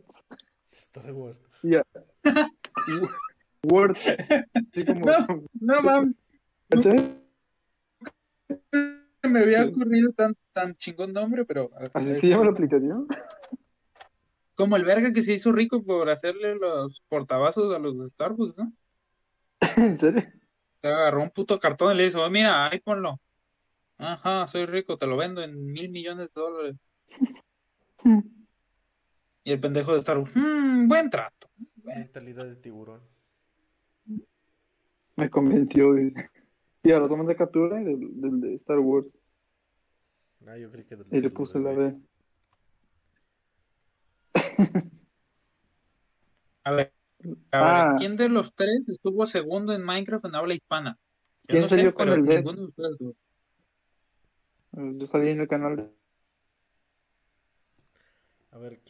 [0.72, 1.38] Star Wars.
[1.62, 1.84] Ya.
[3.64, 3.96] Word.
[4.86, 5.06] Como.
[5.06, 5.44] No.
[5.60, 6.16] No mames,
[6.68, 7.21] ¿cachai?
[9.22, 13.06] me había ocurrido tan, tan chingón nombre, pero Así se llama la aplicación.
[14.54, 18.56] como el verga que se hizo rico por hacerle los portavasos a los de Starbucks,
[18.58, 18.72] ¿no?
[19.76, 20.24] ¿En serio?
[20.80, 23.20] Se agarró un puto cartón y le dijo, mira, ahí ponlo.
[23.98, 26.76] Ajá, soy rico, te lo vendo en mil millones de dólares.
[29.44, 31.50] Y el pendejo de Starbucks, "Mm, buen trato.
[31.82, 33.00] Mentalidad de tiburón.
[35.16, 35.94] Me convenció.
[36.82, 39.06] Y ahora toman de captura del, del de Star Wars.
[40.46, 41.70] Ah, yo creí que del Y le puse la.
[41.70, 41.96] B.
[46.64, 46.92] A ver,
[47.50, 47.88] a Ah.
[47.88, 50.96] ver, ¿quién de los tres estuvo segundo en Minecraft en habla hispana?
[51.44, 53.16] Yo ¿Quién no sé, con pero el ninguno de ustedes dos.
[54.72, 55.90] Yo salí en el canal de.
[58.52, 58.80] A ver,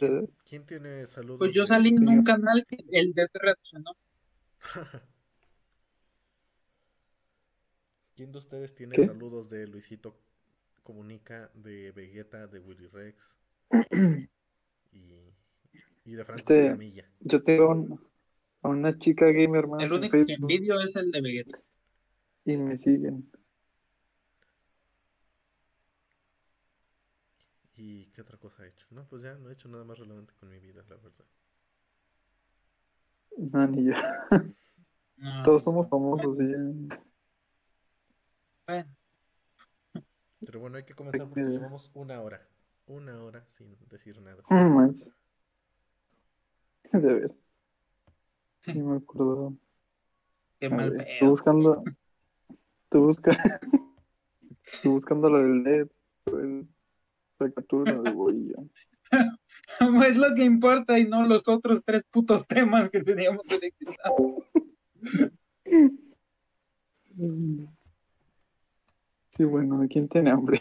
[0.45, 1.39] ¿quién, tiene saludos?
[1.39, 3.93] Pues yo de- salí en un canal que el reaccionó.
[8.15, 9.07] ¿Quién de ustedes tiene ¿Qué?
[9.07, 10.17] saludos de Luisito
[10.83, 13.17] Comunica, de Vegeta, de Willy Rex?
[14.93, 15.33] y
[16.05, 17.09] Y de Franco Este- Escamilla.
[17.21, 18.01] Yo tengo un-
[18.63, 21.59] a una chica gamer más El único que envidio es el de Vegeta.
[22.45, 23.31] y me siguen.
[27.77, 28.87] ¿Y qué otra cosa he hecho?
[28.91, 31.25] No, pues ya no he hecho nada más relevante con mi vida, la verdad.
[33.53, 33.95] No, ni yo.
[35.19, 37.03] No, Todos somos famosos y ya.
[38.67, 38.89] Bueno,
[40.45, 42.47] Pero bueno, hay que comenzar porque que- llevamos una hora.
[42.87, 44.43] Una hora sin decir nada.
[44.51, 45.09] No manches.
[46.93, 47.35] De ver.
[48.61, 49.55] Sí me acuerdo.
[50.61, 51.83] qué mal ver, Estoy buscando.
[52.85, 53.43] Estoy buscando.
[54.65, 55.89] Estoy buscando lo del LED.
[56.27, 56.69] el-
[57.39, 58.57] La captura de bolilla.
[60.07, 64.45] Es lo que importa y no los otros tres putos temas que teníamos seleccionados.
[69.43, 70.61] Sí, bueno, ¿quién tiene hambre?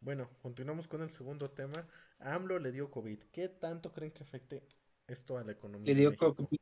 [0.00, 1.86] Bueno, continuamos con el segundo tema.
[2.18, 3.18] A AMLO le dio COVID.
[3.32, 4.62] ¿Qué tanto creen que afecte
[5.06, 6.34] esto a la economía Le de dio México?
[6.34, 6.58] COVID.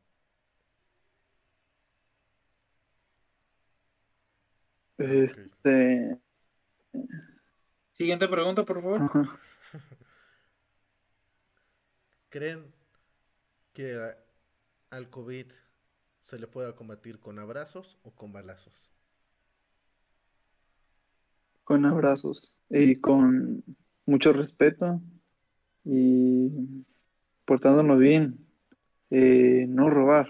[4.99, 6.17] Este.
[7.91, 9.03] Siguiente pregunta, por favor.
[9.03, 9.41] ajá.
[12.31, 12.73] ¿Creen
[13.73, 13.99] que
[14.91, 15.47] al COVID
[16.23, 18.91] se le pueda combatir con abrazos o con balazos?
[21.65, 23.65] Con abrazos y con
[24.07, 25.01] mucho respeto
[25.85, 26.49] y
[27.45, 28.39] portándonos bien.
[29.11, 30.29] Eh, no robar.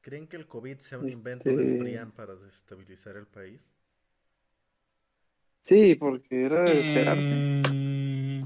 [0.00, 3.60] ¿Creen que el COVID sea un invento del Este- PRIAN para desestabilizar el país?
[5.62, 7.34] Sí, porque era de esperarse.
[7.70, 8.40] Mm,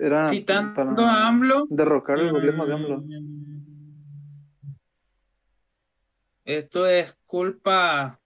[0.00, 0.90] Era Citando para
[1.24, 1.66] a AMLO.
[1.70, 3.04] derrocar el gobierno de AMLO.
[6.46, 8.20] Esto es culpa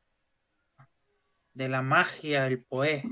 [1.55, 3.03] de la magia, el poe.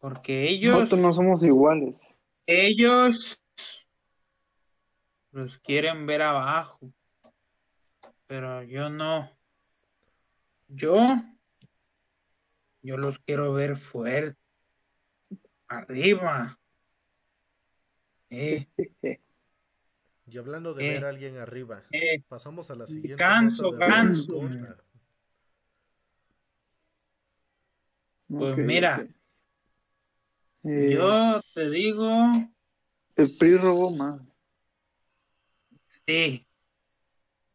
[0.00, 1.96] Porque ellos, Nosotros no somos iguales.
[2.44, 3.40] ellos
[5.30, 6.92] los quieren ver abajo.
[8.26, 9.30] Pero yo no.
[10.66, 10.98] Yo,
[12.82, 14.36] yo los quiero ver fuertes.
[15.68, 16.58] Arriba.
[18.30, 18.68] Eh,
[20.30, 23.78] Y hablando de Eh, ver a alguien arriba, eh, pasamos a la siguiente nota de
[23.78, 24.42] ganso.
[24.42, 24.76] Rascona.
[28.28, 29.00] Pues mira.
[29.02, 29.10] ok.
[30.64, 32.12] Eh, yo te digo,
[33.16, 34.20] El PRI robó más.
[36.06, 36.44] sí.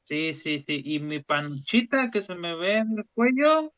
[0.06, 0.82] Sí, sí, sí.
[0.84, 3.74] Y mi panchita que se me ve en el cuello,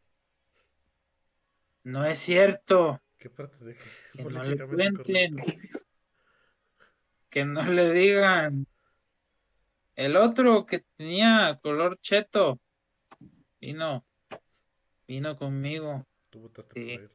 [1.84, 3.00] no es cierto.
[3.18, 3.82] ¿Qué parte de qué?
[4.14, 5.38] Que no le Políticamente cuenten.
[5.38, 5.80] correcto.
[7.30, 8.66] Que no le digan.
[9.96, 12.60] El otro que tenía color cheto,
[13.62, 14.06] vino,
[15.08, 16.06] vino conmigo.
[16.30, 16.92] Tú votaste Sí.
[16.98, 17.12] por él.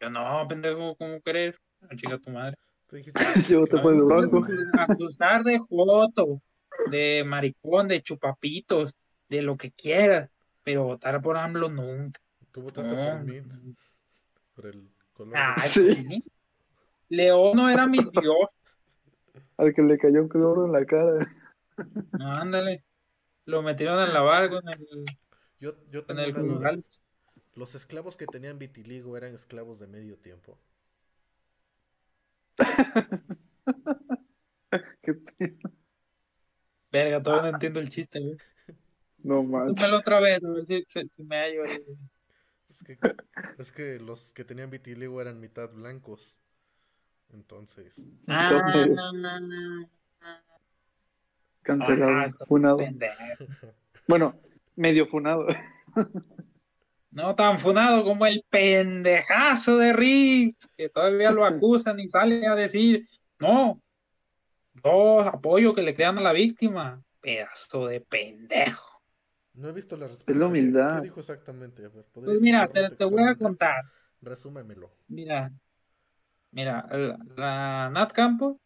[0.00, 1.60] Yo no, pendejo, ¿cómo crees?
[1.82, 2.56] Ah, Chica tu madre.
[2.86, 3.18] Tú dijiste,
[3.60, 4.46] Yo te fue el blanco.
[4.78, 6.40] Acusar de joto,
[6.90, 8.94] de maricón, de chupapitos,
[9.28, 10.30] de lo que quieras,
[10.62, 12.20] pero votar por AMLO nunca.
[12.52, 13.10] tú votaste No.
[13.18, 13.42] por mí,
[14.54, 15.34] por el color.
[15.36, 16.24] Ay, sí.
[17.08, 18.36] León no era mi dios.
[19.58, 21.28] Al que le cayó un cloro en la cara.
[22.12, 22.84] No, ándale.
[23.44, 24.86] Lo metieron a lavar con el,
[25.58, 26.78] Yo, yo con el duda.
[27.54, 30.58] ¿Los esclavos que tenían vitiligo eran esclavos de medio tiempo?
[35.02, 35.70] Qué pedo.
[36.92, 38.36] Verga, todavía no entiendo el chiste, güey.
[39.24, 39.90] No manches.
[39.92, 41.64] Otra vez, a ver si, si- si me hallo.
[42.70, 42.98] Es que,
[43.58, 46.36] es que los que tenían vitiligo eran mitad blancos.
[47.32, 49.88] Entonces, Ah, Entonces, no, no, no.
[51.62, 52.12] cancelado.
[52.12, 52.76] Ah, funado.
[52.78, 53.44] Pendejo.
[54.06, 54.34] Bueno,
[54.76, 55.46] medio funado.
[57.10, 62.54] No tan funado como el pendejazo de Rick, que todavía lo acusan y sale a
[62.54, 63.80] decir, no,
[64.84, 67.02] yo apoyo que le crean a la víctima.
[67.22, 69.00] Pedazo de pendejo.
[69.54, 70.32] no he visto la respuesta.
[70.32, 70.96] la ¿Qué- humildad.
[70.96, 71.82] ¿Qué, dijo exactamente?
[71.84, 73.82] A ver, Pues ¿podrías mira, te, te voy a contar.
[74.20, 74.90] Resúmemelo.
[75.08, 75.50] Mira,
[76.50, 78.56] mira, la, la Nat Campos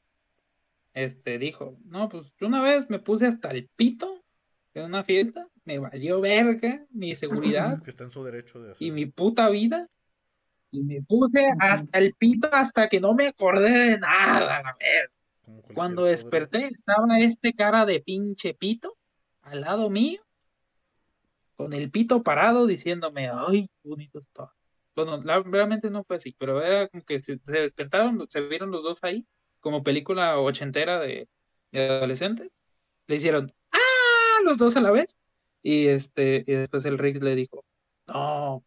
[0.95, 4.23] este, dijo, no, pues yo una vez me puse hasta el pito
[4.75, 8.73] en una fiesta, me valió verga mi seguridad Que está en su derecho de y
[8.73, 8.95] hacerlo.
[8.95, 9.89] mi puta vida.
[10.71, 14.63] Y me puse hasta el pito hasta que no me acordé de nada,
[15.43, 18.97] como cualquier Cuando desperté, estaba este cara de pinche pito
[19.43, 20.23] al lado mío,
[21.57, 24.51] con el pito parado, diciéndome, ay, qué bonito está.
[24.95, 28.83] Bueno, realmente no fue así, pero era como que se, se despertaron, se vieron los
[28.83, 29.27] dos ahí,
[29.61, 31.29] como película ochentera de,
[31.71, 32.51] de adolescentes.
[33.07, 33.79] Le hicieron, ¡ah!
[34.45, 35.17] los dos a la vez.
[35.63, 37.65] Y este, y después el Riggs le dijo,
[38.07, 38.65] no,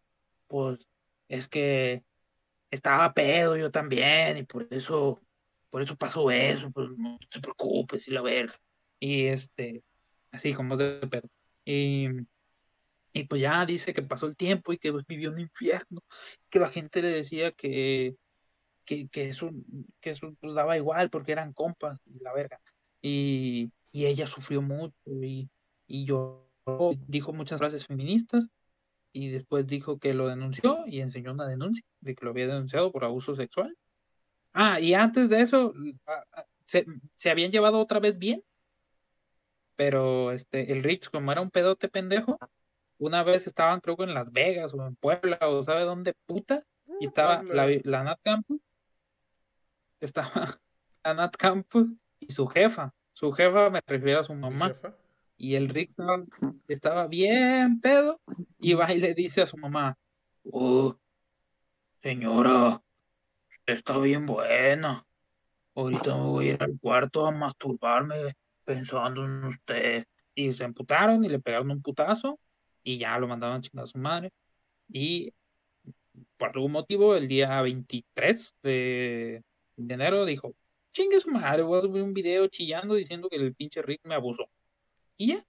[0.48, 0.80] pues
[1.28, 2.04] es que
[2.72, 5.22] estaba pedo yo también, y por eso,
[5.70, 8.56] por eso pasó eso, pues no te preocupes, y la verga.
[9.00, 9.84] Y este,
[10.32, 11.30] así como de pedo.
[11.66, 12.08] Y,
[13.16, 16.02] y pues ya dice que pasó el tiempo y que pues, vivió un infierno,
[16.50, 18.18] que la gente le decía que,
[18.84, 19.52] que, que eso,
[20.02, 22.60] que eso pues daba igual porque eran compas y la verga.
[23.02, 25.50] Y, y ella sufrió mucho y,
[25.88, 26.46] y yo
[27.08, 28.48] dijo muchas frases feministas
[29.14, 32.92] y después dijo que lo denunció y enseñó una denuncia de que lo había denunciado
[32.92, 33.78] por abuso sexual.
[34.52, 35.74] Ah, y antes de eso
[36.68, 36.86] se,
[37.18, 38.44] se habían llevado otra vez bien,
[39.78, 42.38] pero este el Rich como era un pedote pendejo,
[42.98, 46.64] una vez estaban creo que en Las Vegas o en Puebla o sabe dónde puta
[47.00, 48.62] y estaba la, la Nat Campus
[50.00, 50.60] estaba
[51.04, 51.90] la Nat Campus
[52.20, 54.96] y su jefa, su jefa me refiero a su ¿Mi mamá jefa?
[55.38, 56.24] y el Rick estaba,
[56.68, 58.22] estaba bien pedo
[58.60, 59.98] y va y le dice a su mamá,
[60.52, 60.98] oh,
[62.02, 62.82] señora,
[63.66, 65.06] está bien buena.
[65.76, 68.16] Ahorita me voy a ir al cuarto a masturbarme
[68.64, 70.06] pensando en usted.
[70.34, 72.40] Y se emputaron y le pegaron un putazo
[72.86, 74.32] y ya lo mandaron a chingar a su madre.
[74.90, 75.34] Y
[76.38, 79.44] por algún motivo, el día 23 de,
[79.76, 80.56] de enero dijo,
[80.94, 84.16] chingue su madre, voy a subir un video chillando diciendo que el pinche Rick me
[84.16, 84.48] abusó.
[85.18, 85.46] Y ya.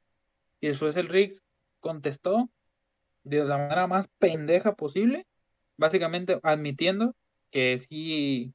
[0.60, 1.44] Y después el Riggs
[1.80, 2.50] contestó
[3.22, 5.26] de la manera más pendeja posible,
[5.76, 7.14] básicamente admitiendo
[7.50, 8.54] que sí,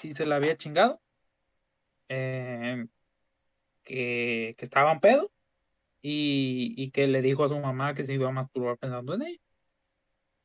[0.00, 1.00] sí se la había chingado,
[2.08, 2.86] eh,
[3.84, 5.32] que, que estaba en pedo
[6.02, 9.22] y, y que le dijo a su mamá que se iba a masturbar pensando en
[9.22, 9.38] ella.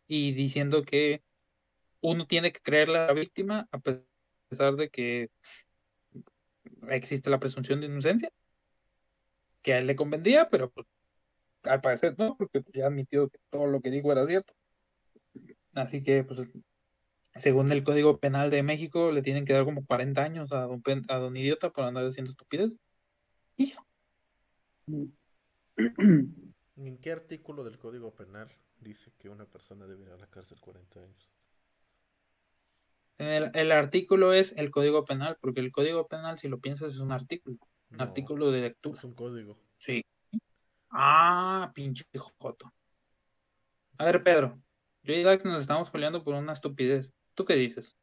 [0.07, 1.23] Y diciendo que
[2.01, 5.29] uno tiene que creerle a la víctima a pesar de que
[6.89, 8.31] existe la presunción de inocencia
[9.65, 10.87] que a él le convendría, pero pues,
[11.63, 14.53] al parecer no, porque ya admitió que todo lo que dijo era cierto.
[15.73, 16.39] Así que, pues,
[17.33, 20.83] según el Código Penal de México, le tienen que dar como 40 años a don,
[21.09, 22.77] a don Idiota por andar haciendo estupidez.
[23.57, 23.73] Y.
[26.77, 28.49] ¿En qué artículo del Código Penal
[28.79, 31.31] dice que una persona debe ir a la cárcel 40 años?
[33.17, 36.99] El, el artículo es el Código Penal, porque el Código Penal, si lo piensas, es
[36.99, 37.57] un artículo,
[37.91, 38.97] un No, artículo de lectura.
[38.97, 39.57] es un código.
[39.79, 40.01] Sí.
[40.89, 42.05] Ah, pinche
[42.39, 42.71] joto.
[43.97, 44.61] A ver, Pedro,
[45.03, 47.09] yo y Dax nos estamos peleando por una estupidez.
[47.33, 47.97] ¿Tú qué dices?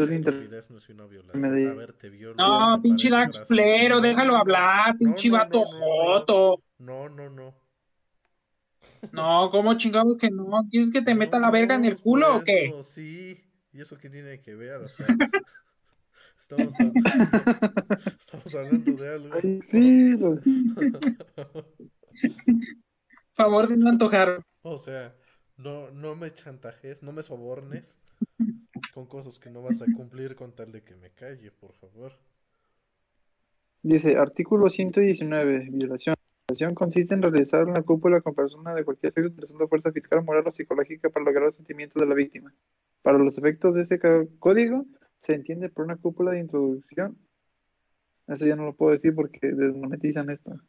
[0.00, 1.40] Inter- estupidez no es una violación.
[1.42, 2.34] me di- A ver, te violo.
[2.36, 3.40] No, pinche Dax.
[3.48, 5.84] Plero, déjalo hablar, pinche no, vato no, no, no.
[5.84, 6.62] joto.
[6.78, 7.54] No, no, no.
[9.10, 10.48] No, ¿cómo chingados que no?
[10.70, 12.72] ¿Quieres que te meta la verga en el culo o qué?
[12.82, 13.42] Sí.
[13.72, 14.80] ¿Y eso qué tiene que ver?
[14.82, 15.06] O sea,
[16.38, 16.92] estamos, hab-
[18.18, 19.34] estamos hablando de algo.
[19.34, 20.38] Ay, sí, lo-
[23.34, 24.42] Favor de no antojar.
[24.62, 25.14] O sea,
[25.56, 27.98] no, no me chantajes, no me sobornes
[28.92, 32.12] con cosas que no vas a cumplir con tal de que me calle, por favor.
[33.82, 36.14] Dice, artículo 119, violación.
[36.46, 40.46] Violación consiste en realizar una cúpula con persona de cualquier sexo utilizando fuerza fiscal, moral
[40.46, 42.54] o psicológica para lograr los sentimientos de la víctima.
[43.00, 43.98] Para los efectos de ese
[44.38, 44.84] código,
[45.22, 47.16] se entiende por una cúpula de introducción.
[48.28, 50.60] Eso ya no lo puedo decir porque desmonetizan esto.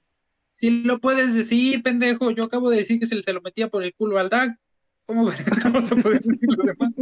[0.54, 2.32] Si lo puedes decir, pendejo.
[2.32, 4.58] Yo acabo de decir que se, se lo metía por el culo al Dax.
[5.06, 6.94] ¿Cómo no vas a poder decir lo demás?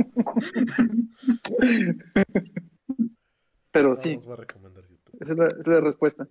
[3.71, 5.17] Pero No sí, nos va a recomendar YouTube.
[5.21, 6.27] esa es la, esa es la respuesta.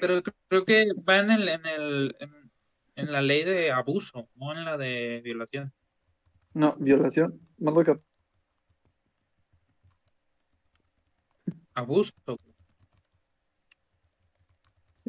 [0.00, 2.50] Pero creo que va en el, en el, en,
[2.96, 5.72] en la ley de abuso, no en la de violación.
[6.54, 7.40] No, violación.
[7.58, 8.00] Mando cap-
[11.74, 12.12] Abuso.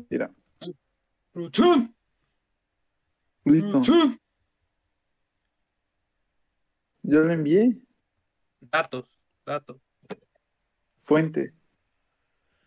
[0.10, 0.32] Mira,
[3.44, 3.82] listo.
[7.04, 7.78] Yo le envié
[8.60, 9.06] Datos,
[9.46, 9.78] datos.
[11.04, 11.54] fuente.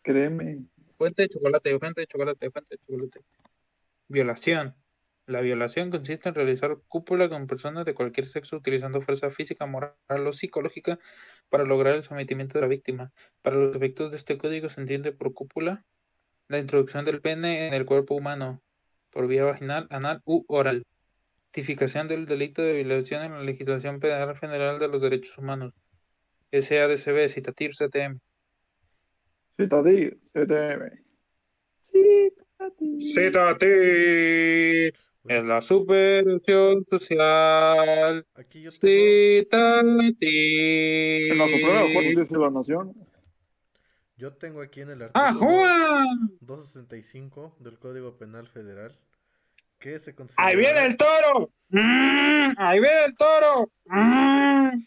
[0.03, 0.65] Créeme.
[0.99, 3.21] Fuente de chocolate, fuente de chocolate, fuente de chocolate.
[4.09, 4.75] Violación.
[5.27, 9.95] La violación consiste en realizar cúpula con personas de cualquier sexo utilizando fuerza física, moral
[10.09, 10.99] o psicológica
[11.49, 13.13] para lograr el sometimiento de la víctima.
[13.41, 15.87] Para los efectos de este código se entiende por cúpula
[16.49, 18.61] la introducción del pene en el cuerpo humano
[19.11, 20.85] por vía vaginal, anal u oral.
[21.55, 25.73] Tipificación del delito de violación en la legislación penal federal de los derechos humanos.
[26.51, 28.19] SADCB, citatir CTM.
[29.57, 31.01] Citadil, CTM.
[31.81, 33.13] Citadil.
[33.15, 34.89] Cítate.
[34.89, 38.27] Es la supervisión social.
[38.35, 40.23] Aquí yo tengo, Cítate.
[41.29, 42.95] En la Suprema Corte dice la Nación.
[44.17, 46.05] yo tengo aquí en el artículo ¡Ajua!
[46.41, 48.99] 265 del Código Penal Federal
[49.99, 50.47] se considera...
[50.47, 51.53] ¡Ahí viene el toro!
[51.69, 52.55] ¡Mm!
[52.57, 53.71] ¡Ahí viene el toro!
[53.87, 54.85] ¡Mm!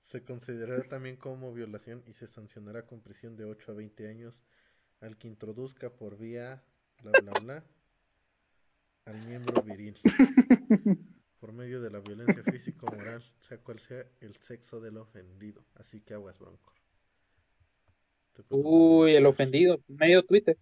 [0.00, 4.42] Se considerará también como violación y se sancionará con prisión de 8 a 20 años
[5.00, 6.62] al que introduzca por vía
[7.02, 7.64] bla bla bla
[9.06, 9.96] al miembro viril
[11.40, 15.64] por medio de la violencia física o moral, sea cual sea el sexo del ofendido.
[15.74, 16.74] Así que aguas, bronco.
[18.50, 20.58] Uy, el ofendido, medio Twitter.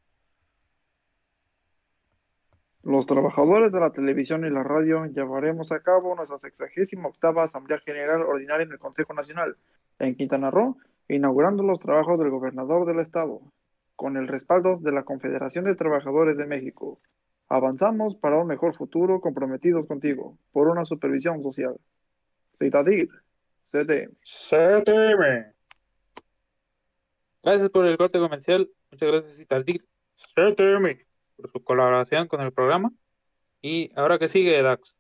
[2.89, 7.81] Los trabajadores de la televisión y la radio llevaremos a cabo nuestra sexagésima octava Asamblea
[7.81, 9.59] General Ordinaria en el Consejo Nacional,
[9.99, 13.43] en Quintana Roo, inaugurando los trabajos del gobernador del estado,
[13.95, 16.99] con el respaldo de la Confederación de Trabajadores de México.
[17.51, 21.77] Avanzamos para un mejor futuro comprometidos contigo, por una supervisión social.
[22.59, 23.11] Citadir,
[23.71, 24.09] CD.
[24.23, 25.53] CTM.
[27.43, 28.71] Gracias por el corte comercial.
[28.91, 29.85] Muchas gracias, Italdir.
[30.17, 31.08] CTM.
[31.39, 32.93] Por su colaboración con el programa.
[33.63, 34.95] Y ahora que sigue, Dax.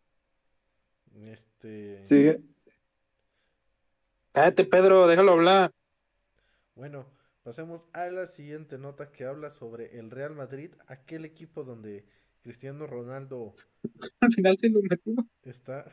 [1.24, 2.40] Este, Sigue.
[4.32, 5.72] Cállate, Pedro, déjalo hablar.
[6.76, 7.06] Bueno,
[7.42, 12.04] pasemos a la siguiente nota que habla sobre el Real Madrid, aquel equipo donde
[12.42, 13.54] Cristiano Ronaldo
[14.20, 15.24] Al final sí lo metimos.
[15.42, 15.92] está.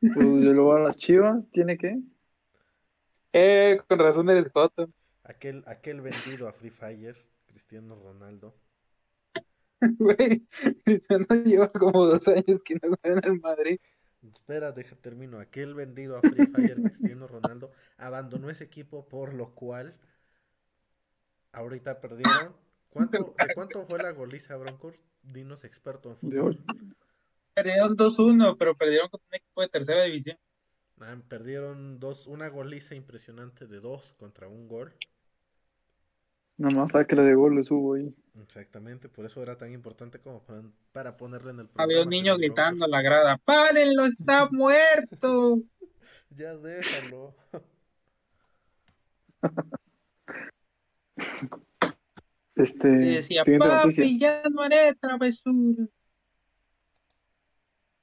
[0.00, 2.00] Pues de luego a las chivas, ¿tiene que?
[3.32, 4.90] Eh, con razón eres joto.
[5.22, 7.16] Aquel, aquel vendido a Free Fire,
[7.46, 8.56] Cristiano Ronaldo.
[9.98, 10.46] Güey,
[10.84, 13.80] Cristiano lleva como dos años que no juega en el Madrid.
[14.22, 15.40] Espera, deja termino.
[15.40, 19.96] Aquel vendido a Free Fire, Cristiano Ronaldo, abandonó ese equipo, por lo cual
[21.52, 22.54] ahorita perdieron.
[22.90, 24.94] ¿Cuánto, ¿De cuánto fue la goliza, Broncos?
[25.22, 26.64] Dinos experto en fútbol.
[27.54, 30.38] Perdieron 2-1, pero perdieron con un equipo de tercera división.
[31.00, 34.92] Ah, perdieron dos, una goliza impresionante de dos contra un gol.
[36.62, 38.14] Una masacre de goles hubo ahí.
[38.40, 42.10] Exactamente, por eso era tan importante como para, para ponerle en el Había un programa,
[42.10, 45.58] niño gritando a la grada, ¡párenlo, está muerto!
[46.30, 47.34] Ya déjalo.
[52.54, 53.58] Este, Y decía, noticia.
[53.58, 55.84] papi, ya no haré travesura.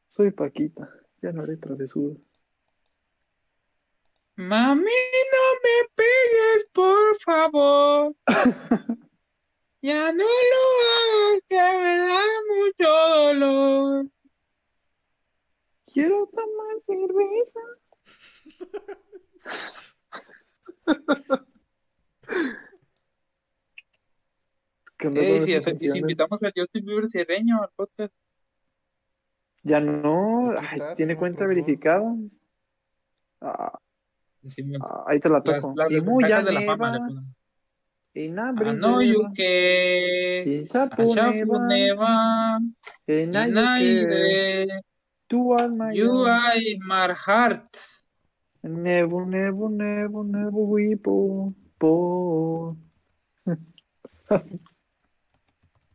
[0.10, 0.90] Soy Paquita,
[1.22, 2.16] ya no haré travesura.
[4.40, 4.84] Mami,
[5.34, 8.16] no me pegues, por favor.
[9.82, 14.08] Ya no lo hagas, que me da mucho dolor.
[15.94, 17.62] Quiero tomar cerveza.
[24.98, 28.14] ¿Qué onda Ey, si, hace- si invitamos a Justin Bieber sierreño al podcast.
[29.64, 31.64] Ya no, ay, tiene cuenta productor.
[31.66, 32.16] verificada.
[33.40, 33.80] Ah,
[34.82, 35.74] Ah, ahí te la las, toco.
[35.76, 36.98] las Y muy de la fama.
[36.98, 37.22] le
[43.08, 44.66] Inaide.
[45.28, 47.78] tu alma You are my heart.
[48.64, 52.76] Nebu, nebu, nebu, nebu, wipo, po.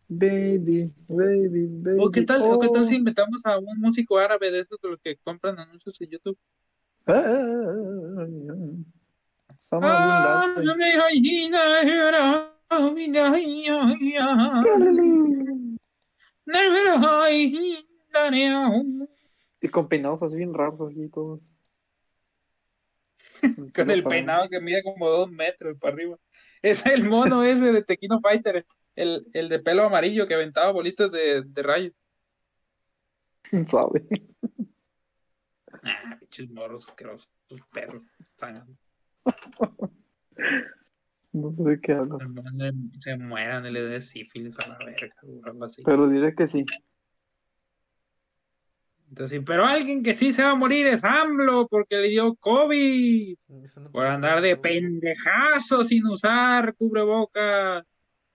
[0.09, 1.99] Baby, baby, baby.
[2.01, 2.87] ¿O qué tal, o qué tal oh.
[2.87, 6.39] si inventamos a un músico árabe de esos de los que compran anuncios en YouTube?
[19.61, 21.41] Y con peinados así bien raros así todos.
[23.75, 26.19] Con el peinado que mide como dos metros para arriba.
[26.63, 28.65] Es el mono ese de Tequino Fighter,
[28.97, 31.95] el, el de pelo amarillo que aventaba bolitas de, de rayos.
[33.71, 34.05] ¿Sabe?
[35.83, 38.03] Ah, pinches morros asquerosos, sus perros.
[38.37, 38.67] sangan.
[41.33, 42.21] No sé de qué hablas.
[43.01, 45.83] Se mueran y le dé sífilis a la verga o algo así.
[45.83, 46.65] Pero diré que sí.
[49.09, 53.37] Entonces, pero alguien que sí se va a morir es AMLO porque le dio COVID
[53.49, 57.85] no por andar de pendejazo sin usar cubrebocas.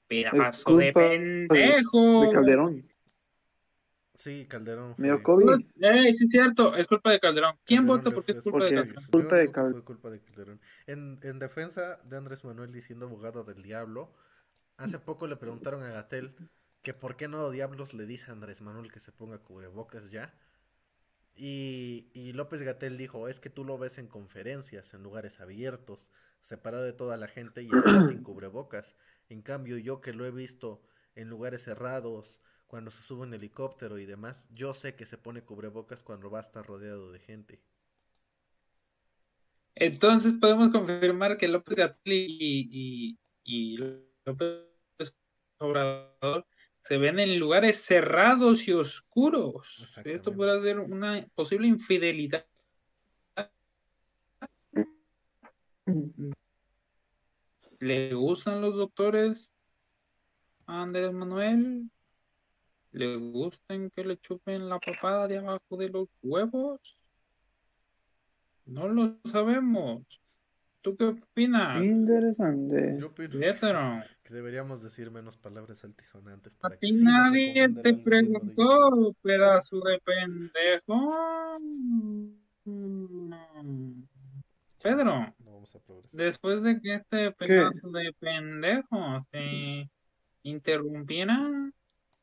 [0.10, 2.22] Pedazo de- pendejo.
[2.26, 2.89] De Calderón.
[4.20, 4.96] Sí, Calderón.
[4.98, 5.66] Me dio fue- COVID.
[5.80, 7.56] Ey, sí es cierto, es culpa de Calderón.
[7.64, 9.04] ¿Quién Calderón vota le porque es culpa de Calderón?
[9.10, 10.62] Culpa de digo que Cal- fue culpa de Calderón.
[10.88, 14.14] En, en defensa de Andrés Manuel y siendo abogado del diablo,
[14.76, 16.36] hace poco le preguntaron a Gatel
[16.82, 20.34] que por qué no diablos le dice a Andrés Manuel que se ponga cubrebocas ya.
[21.36, 26.10] Y, y López Gatel dijo, es que tú lo ves en conferencias, en lugares abiertos,
[26.42, 28.96] separado de toda la gente y está sin cubrebocas.
[29.30, 30.82] En cambio, yo que lo he visto
[31.16, 35.42] en lugares cerrados, cuando se sube en helicóptero y demás, yo sé que se pone
[35.42, 37.60] cubrebocas cuando va a estar rodeado de gente.
[39.74, 43.78] Entonces podemos confirmar que López Gatell y, y, y
[44.24, 44.68] López
[45.58, 46.46] Obrador
[46.84, 49.98] se ven en lugares cerrados y oscuros.
[50.06, 52.46] Esto puede ser una posible infidelidad.
[57.80, 59.50] ¿Le gustan los doctores
[60.68, 61.90] a Andrés Manuel?
[62.92, 66.80] ¿Le gustan que le chupen la papada de abajo de los huevos?
[68.66, 70.04] No lo sabemos.
[70.82, 72.96] ¿Tú qué opinas, Interesante.
[73.00, 73.40] Yo opino
[74.24, 80.00] que deberíamos decir menos palabras altisonantes A para ti sí nadie te preguntó, pedazo de
[80.00, 81.14] pendejo.
[84.82, 86.12] Pedro, No vamos a progresar.
[86.18, 89.90] después de que este pedazo de pendejo se
[90.44, 91.72] interrumpiera,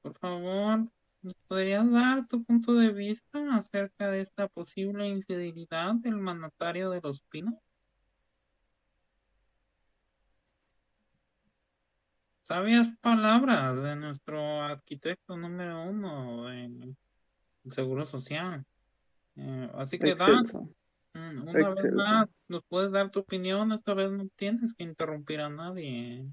[0.07, 0.89] por favor,
[1.23, 7.01] ¿nos podrías dar tu punto de vista acerca de esta posible infidelidad del mandatario de
[7.01, 7.55] los pinos?
[12.43, 16.83] Sabias palabras de nuestro arquitecto número uno en
[17.65, 18.65] el Seguro Social.
[19.35, 20.71] Eh, así que, Dan, Excelso.
[21.15, 25.49] Una vez más, nos puedes dar tu opinión, esta vez no tienes que interrumpir a
[25.49, 26.27] nadie.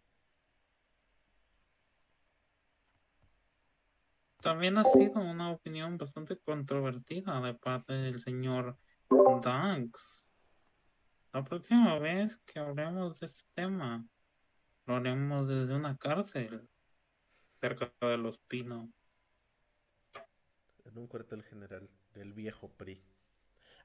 [4.44, 8.78] También ha sido una opinión bastante controvertida de parte del señor
[9.42, 10.28] Dax.
[11.32, 14.06] La próxima vez que hablemos de este tema,
[14.86, 16.68] lo haremos desde una cárcel
[17.62, 18.90] cerca de los pinos.
[20.84, 23.02] En un cuartel general del viejo PRI.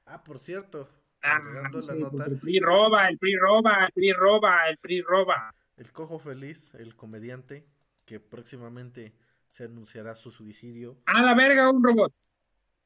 [0.05, 0.89] Ah, por cierto,
[1.21, 5.55] Ah, la nota, el PRI roba, el PRI roba, el PRI roba, el PRI roba.
[5.77, 7.65] el Cojo Feliz, el comediante,
[8.05, 9.13] que próximamente
[9.49, 12.13] se anunciará su suicidio, A la verga, un robot.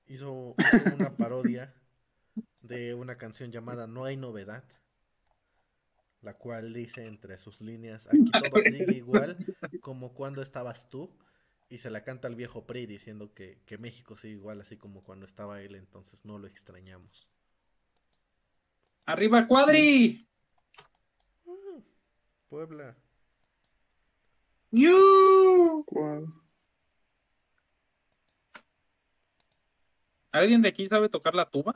[0.07, 1.74] hizo, hizo una parodia
[2.61, 4.64] de una canción llamada No hay novedad,
[6.22, 9.38] la cual dice entre sus líneas, aquí todo sigue igual
[9.82, 11.09] como cuando estabas tú,
[11.70, 15.01] y se la canta al viejo PRI diciendo que, que México sigue igual así como
[15.01, 17.28] cuando estaba él, entonces no lo extrañamos.
[19.05, 20.28] Arriba, cuadri.
[22.47, 22.95] Puebla,
[24.72, 25.84] ¡Yu!
[25.86, 26.34] ¿Cuál?
[30.34, 31.73] ¿Alguien de aquí sabe tocar la tuba?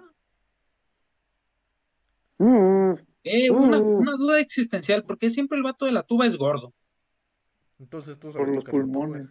[2.40, 3.98] Uh, Eh, una, Uh.
[4.00, 5.04] una duda existencial.
[5.04, 6.74] ¿Por qué siempre el vato de la tuba es gordo?
[7.80, 8.94] entonces tú por sabes los tocar la tuba.
[8.94, 9.28] pulmones.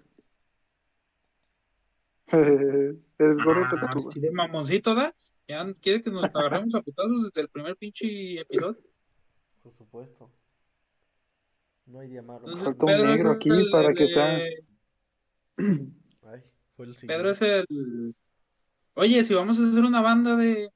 [3.18, 4.12] Eres gordo Ah, toca tuba.
[4.12, 5.14] ¿sí de mamoncito, da?
[5.48, 8.78] ¿Ya quiere que nos agarremos a putazos desde el primer pinche episodio?
[9.62, 10.30] Por supuesto.
[11.86, 12.40] No hay llamado.
[12.46, 14.38] Entonces, Falta un Pedro es negro aquí para que de- sea-
[16.32, 16.42] Ay,
[16.76, 18.14] fue el Pedro es el.
[18.98, 20.70] Oye, si vamos a hacer una banda de.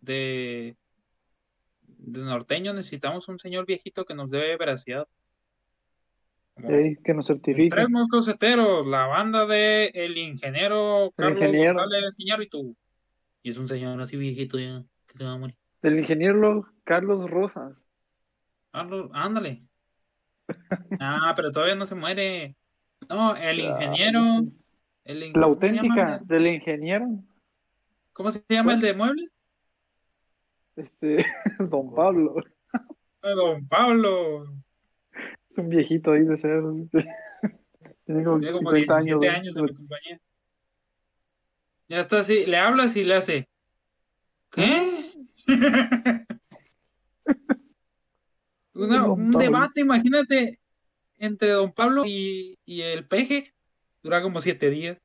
[0.00, 0.76] de.
[1.86, 5.06] de norteño, necesitamos un señor viejito que nos dé veracidad.
[6.56, 7.70] Ey, que nos certifique.
[7.70, 11.74] Tres moscoseteros, la banda de el ingeniero Carlos ingeniero.
[11.74, 12.76] González Iñárritu.
[13.42, 15.56] Y es un señor así viejito ya, que se va a morir.
[15.80, 17.74] Del ingeniero Carlos Rosas.
[18.72, 19.62] Carlos, ándale.
[21.00, 22.56] Ah, pero todavía no se muere.
[23.08, 24.20] No, el ingeniero.
[25.04, 27.06] El in- La ¿cómo se auténtica del ingeniero.
[28.12, 29.30] ¿Cómo se llama el de muebles?
[30.76, 31.18] Este,
[31.58, 32.36] don Pablo.
[33.22, 34.46] Ah, Don Pablo.
[35.50, 36.62] Es un viejito ahí de ser.
[38.06, 39.40] Tiene como Tiene como 50 17 años.
[39.40, 40.20] años de mi compañía.
[41.88, 43.48] Ya está así, le hablas y le hace.
[44.50, 45.12] ¿Qué?
[48.74, 50.58] Una- Don un debate, imagínate,
[51.18, 53.52] entre Don Pablo y, y el peje.
[54.02, 54.98] Dura como siete días.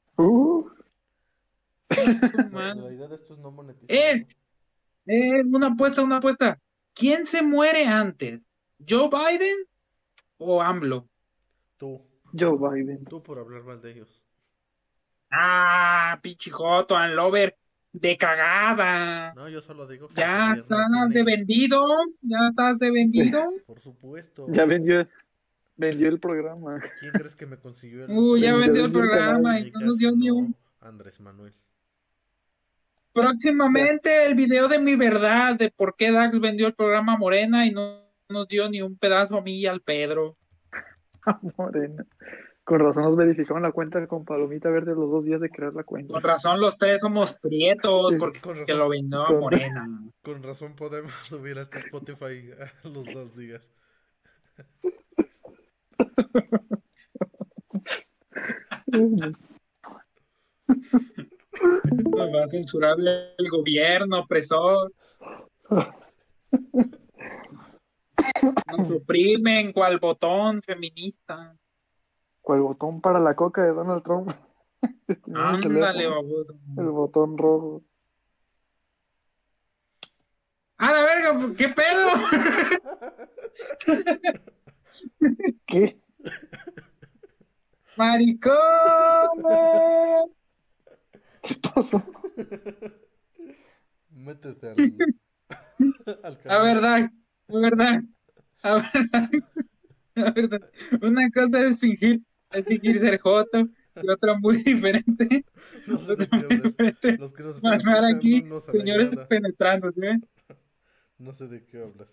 [2.31, 2.81] Su La madre.
[2.81, 3.95] realidad esto es no monetizar.
[3.95, 4.27] ¡Eh!
[5.07, 6.59] Eh, una apuesta, una apuesta.
[6.93, 8.47] ¿Quién se muere antes?
[8.87, 9.57] ¿Joe Biden
[10.37, 11.07] o AMLO?
[11.77, 12.01] Tú,
[12.37, 13.05] Joe Biden.
[13.05, 14.23] tú por hablar mal de ellos.
[15.29, 17.57] Ah, pichijoto, Lover,
[17.91, 19.33] de cagada.
[19.33, 21.85] No, yo solo digo que Ya estás de vendido,
[22.21, 23.41] ya estás de vendido.
[23.67, 24.47] Por supuesto.
[24.49, 25.07] Ya vendió,
[25.75, 26.79] vendió el programa.
[26.99, 29.71] ¿Quién crees que me consiguió el Uh, ya Ya vendió el vendió el programa y
[29.71, 30.55] no nos dio ni un.
[30.79, 31.53] Andrés Manuel.
[33.15, 37.71] Próximamente el video de mi verdad de por qué Dax vendió el programa Morena y
[37.71, 40.35] no nos dio ni un pedazo a mí y al Pedro.
[41.57, 42.05] Morena.
[42.65, 45.83] Con razón nos verificaron la cuenta con palomita verde los dos días de crear la
[45.83, 46.11] cuenta.
[46.11, 49.87] Con razón los tres somos prietos Sí, porque Con que lo vendió a Con- Morena.
[50.21, 52.49] con razón podemos subir hasta Spotify
[52.83, 53.61] los dos días.
[61.61, 64.91] Nos va a censurar el gobierno opresor.
[68.77, 71.55] Nos oprimen cual botón feminista.
[72.41, 74.31] ¿Cuál botón para la coca de Donald Trump?
[75.33, 76.55] Ándale, baboso.
[76.77, 77.83] El botón rojo.
[80.77, 81.55] ¡A la verga!
[81.57, 82.09] ¿Qué pedo?
[85.65, 85.97] ¿Qué?
[87.95, 88.53] ¡Maricón!
[91.45, 92.01] ¿Qué pasó?
[94.25, 94.81] Métete al,
[96.23, 96.59] al A canal.
[96.59, 97.09] verdad,
[97.49, 98.01] a verdad,
[98.63, 99.29] a verdad,
[100.15, 100.61] a verdad.
[101.01, 102.21] Una cosa es fingir,
[102.51, 103.67] es fingir ser joto
[104.01, 105.45] y otra muy diferente.
[105.85, 106.71] No sé de Otra qué muy hablas.
[106.71, 107.17] diferente.
[107.17, 109.29] Los que nos están aquí no señores nada.
[109.29, 110.19] penetrándose, ¿eh?
[111.19, 112.07] No sé de qué hablas.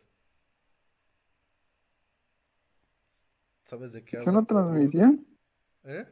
[3.64, 4.26] ¿Sabes de qué ¿Es hablas?
[4.26, 5.26] una transmisión?
[5.84, 6.06] ¿Eh?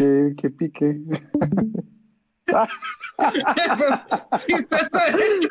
[0.00, 0.96] Que, que pique.
[4.38, 5.50] Si estás adentro,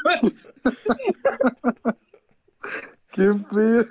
[3.11, 3.85] ¡Qué feo!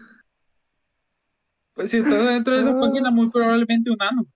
[1.74, 4.26] pues si estás dentro de esa página, muy probablemente un ano.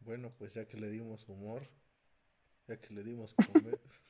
[0.00, 1.68] Bueno, pues ya que le dimos humor,
[2.66, 3.78] ya que le dimos comer.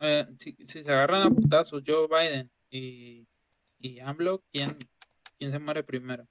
[0.00, 3.26] Eh, si, si se agarran a putazos Joe Biden y,
[3.78, 4.76] y AMLO, ¿quién,
[5.38, 6.26] ¿quién se muere primero?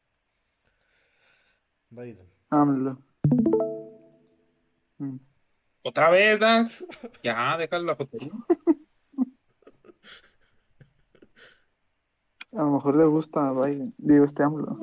[1.90, 2.28] Biden.
[2.50, 3.00] AMLO.
[4.98, 5.18] Mm.
[5.84, 6.84] ¿Otra vez, Dax?
[7.24, 8.32] Ya, déjalo la jotería.
[12.52, 13.94] A lo mejor le gusta a Biden.
[13.98, 14.78] Digo, este AMLO.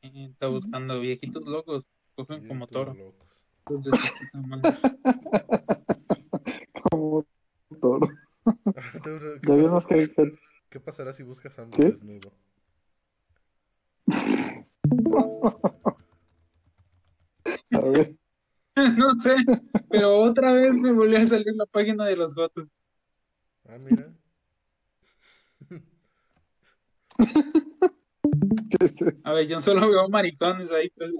[0.00, 1.84] Está buscando viejitos locos,
[2.14, 2.94] cogen como toro.
[2.94, 3.26] locos.
[3.66, 3.92] Entonces.
[6.98, 7.24] Como
[7.80, 8.08] toro.
[8.74, 10.36] ¿Qué, Ya vimos pasa- que
[10.70, 11.84] qué pasará si buscas a ¿Qué?
[11.84, 12.32] desnudo?
[17.72, 18.14] A ver,
[18.96, 19.36] No sé,
[19.90, 22.68] pero otra vez me volvió a salir la página de los gotos.
[23.68, 24.12] Ah, mira.
[28.70, 29.06] ¿qué es eso?
[29.24, 31.10] A ver, yo solo veo maricones ahí pues,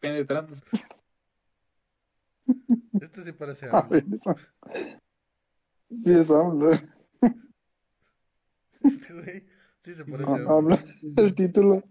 [0.00, 0.56] penetrando.
[3.00, 4.36] Este sí parece A ver, eso.
[6.04, 6.72] Sí, es AMLO.
[8.82, 9.46] Este güey
[9.82, 10.78] sí se parece a AMLO.
[11.16, 11.82] El título.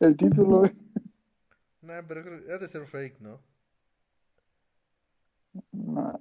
[0.00, 0.62] El título.
[1.82, 3.40] Nah, pero creo que ha de ser fake, ¿no?
[5.72, 6.20] No,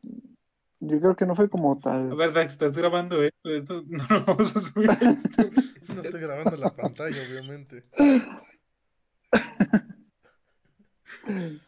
[0.80, 2.16] yo creo que no fue como A tal.
[2.16, 4.90] ver, Dax, estás grabando esto, esto no lo vamos a subir.
[5.94, 7.84] No estoy grabando la pantalla, obviamente.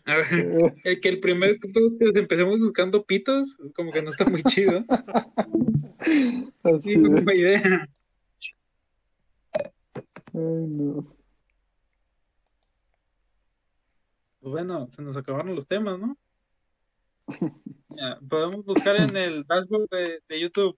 [0.06, 1.72] A ver, el que el primer que
[2.20, 4.86] empecemos buscando pitos, como que no está muy chido.
[6.64, 7.90] Así Sí, fue idea.
[10.34, 11.18] Ay, no.
[14.40, 16.18] Pues bueno, se nos acabaron los temas, ¿no?
[17.90, 20.78] Ya, podemos buscar en el dashboard de, de YouTube.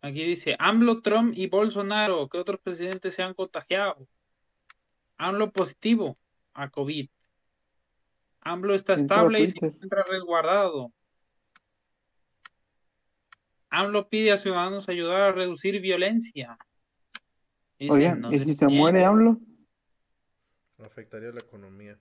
[0.00, 4.08] Aquí dice, AMLO, Trump y Bolsonaro, ¿qué otros presidentes se han contagiado?
[5.20, 6.16] AMLO positivo
[6.54, 7.08] a COVID.
[8.40, 10.92] AMLO está estable y se encuentra resguardado.
[13.68, 16.56] AMLO pide a ciudadanos ayudar a reducir violencia.
[17.78, 18.80] Oigan, no ¿y se si se nieguen.
[18.80, 19.38] muere AMLO?
[20.78, 21.98] Afectaría la economía.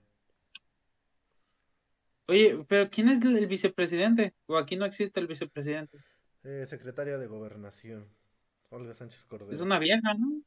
[2.28, 4.34] Oye, pero ¿quién es el vicepresidente?
[4.45, 5.97] O aquí no existe el vicepresidente.
[6.43, 8.07] Eh, secretaria de Gobernación.
[8.70, 9.51] Olga Sánchez Cordero.
[9.51, 10.41] Es una vieja, ¿no?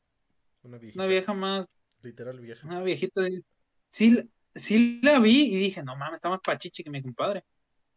[0.62, 0.78] Una.
[0.94, 1.66] Una vieja más,
[2.02, 2.66] Literal vieja.
[2.66, 3.22] una viejita.
[3.22, 3.42] de-
[3.90, 4.24] Sí, la-
[4.54, 7.44] sí la vi y dije, no mames, está más pachichi que mi compadre.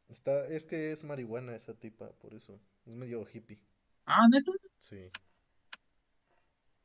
[0.10, 2.60] Está, es que es marihuana esa tipa, por eso.
[2.86, 3.60] Es medio hippie.
[4.06, 4.52] Ah, neta.
[4.90, 5.10] Sí.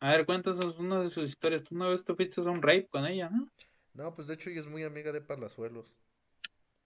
[0.00, 1.62] A ver, cuéntanos una de sus historias.
[1.62, 3.48] Tú una vez te fuiste a un rape con ella, ¿no?
[3.92, 5.92] No, pues de hecho ella es muy amiga de Palazuelos.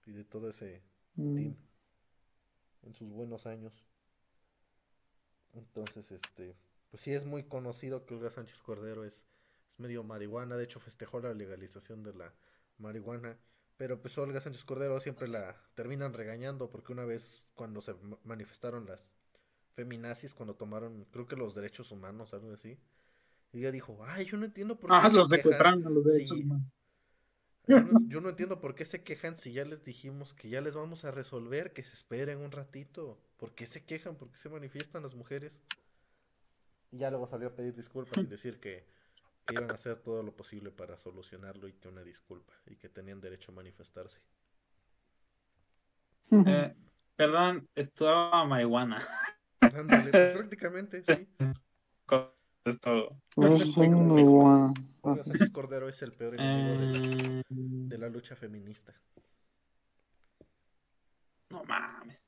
[0.07, 0.83] Y de todo ese
[1.17, 1.57] Mm, team.
[2.83, 3.73] En sus buenos años.
[5.55, 6.57] Entonces, este.
[6.91, 9.25] Pues sí es muy conocido que Olga Sánchez Cordero es,
[9.75, 10.57] es medio marihuana.
[10.57, 12.33] De hecho, festejó la legalización de la
[12.79, 13.37] marihuana.
[13.77, 18.19] Pero pues Olga Sánchez Cordero siempre la terminan regañando porque una vez cuando se ma-
[18.25, 19.11] manifestaron las
[19.75, 22.79] feminazis, cuando tomaron, creo que los derechos humanos, algo así.
[23.53, 25.83] Y ella dijo, ay, yo no entiendo por qué Ah, se los quejan".
[25.93, 26.45] los derechos Sí.
[26.45, 26.67] humanos.
[27.67, 30.61] Yo no, yo no entiendo por qué se quejan si ya les dijimos que ya
[30.61, 33.19] les vamos a resolver, que se esperen un ratito.
[33.39, 34.17] ¿Por qué se quejan?
[34.17, 35.63] ¿Por qué se manifiestan las mujeres?
[36.93, 38.87] Y ya luego salió a pedir disculpas y decir que,
[39.47, 42.89] que iban a hacer todo lo posible para solucionarlo y que una disculpa y que
[42.89, 44.21] tenían derecho a manifestarse.
[46.31, 46.75] Eh,
[47.17, 49.03] perdón, estudiaba marihuana.
[49.61, 51.29] Ándale, pues prácticamente, sí.
[52.65, 53.21] Es todo.
[53.35, 53.75] Sánchez
[55.53, 56.99] Cordero es el peor enemigo de la,
[57.39, 58.95] Eh, de la lucha feminista.
[61.51, 62.23] No mames.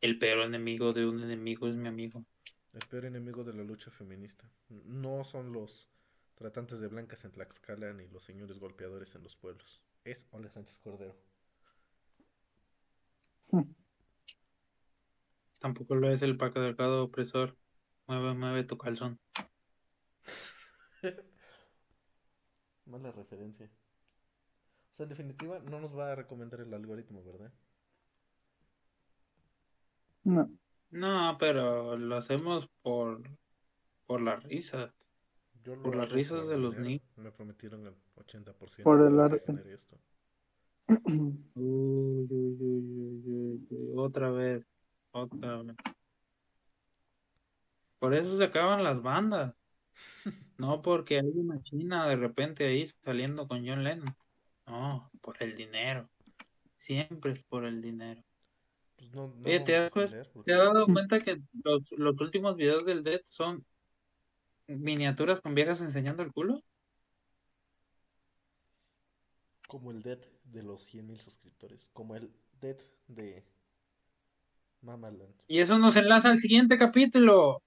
[0.00, 2.24] El peor enemigo de un enemigo es mi amigo.
[2.72, 4.48] El peor enemigo de la lucha feminista.
[4.68, 5.90] No son los
[6.36, 9.82] tratantes de blancas en Tlaxcala ni los señores golpeadores en los pueblos.
[10.04, 11.16] Es Ole Sánchez Cordero.
[15.60, 17.56] Tampoco lo es el Paco Delgado opresor.
[18.06, 19.18] Mueve, mueve tu calzón.
[22.86, 23.66] Mala referencia.
[24.92, 27.52] O sea, en definitiva, no nos va a recomendar el algoritmo, ¿verdad?
[30.24, 30.50] No.
[30.90, 33.22] No, pero lo hacemos por,
[34.06, 34.94] por la risa.
[35.66, 37.02] Yo lo Por las risas de los niños.
[37.16, 39.74] Me prometieron el 80% Por el arte.
[39.74, 39.98] esto.
[40.86, 44.64] Uy, uy, uy, uy, uy, uy, Otra vez.
[45.10, 45.74] Otra vez.
[47.98, 49.54] Por eso se acaban las bandas.
[50.58, 54.16] No porque hay una china de repente ahí saliendo con John Lennon.
[54.66, 56.08] No, por el dinero.
[56.78, 58.22] Siempre es por el dinero.
[58.96, 62.56] Pues no, no Oye, ¿te has, pues- ¿te has dado cuenta que los, los últimos
[62.56, 63.66] videos del Dead son
[64.66, 66.62] miniaturas con viejas enseñando el culo?
[69.68, 71.88] Como el Dead de los 100.000 suscriptores.
[71.92, 72.76] Como el Dead
[73.08, 73.44] de
[74.82, 75.34] Mamaland.
[75.48, 77.62] Y eso nos enlaza al siguiente capítulo.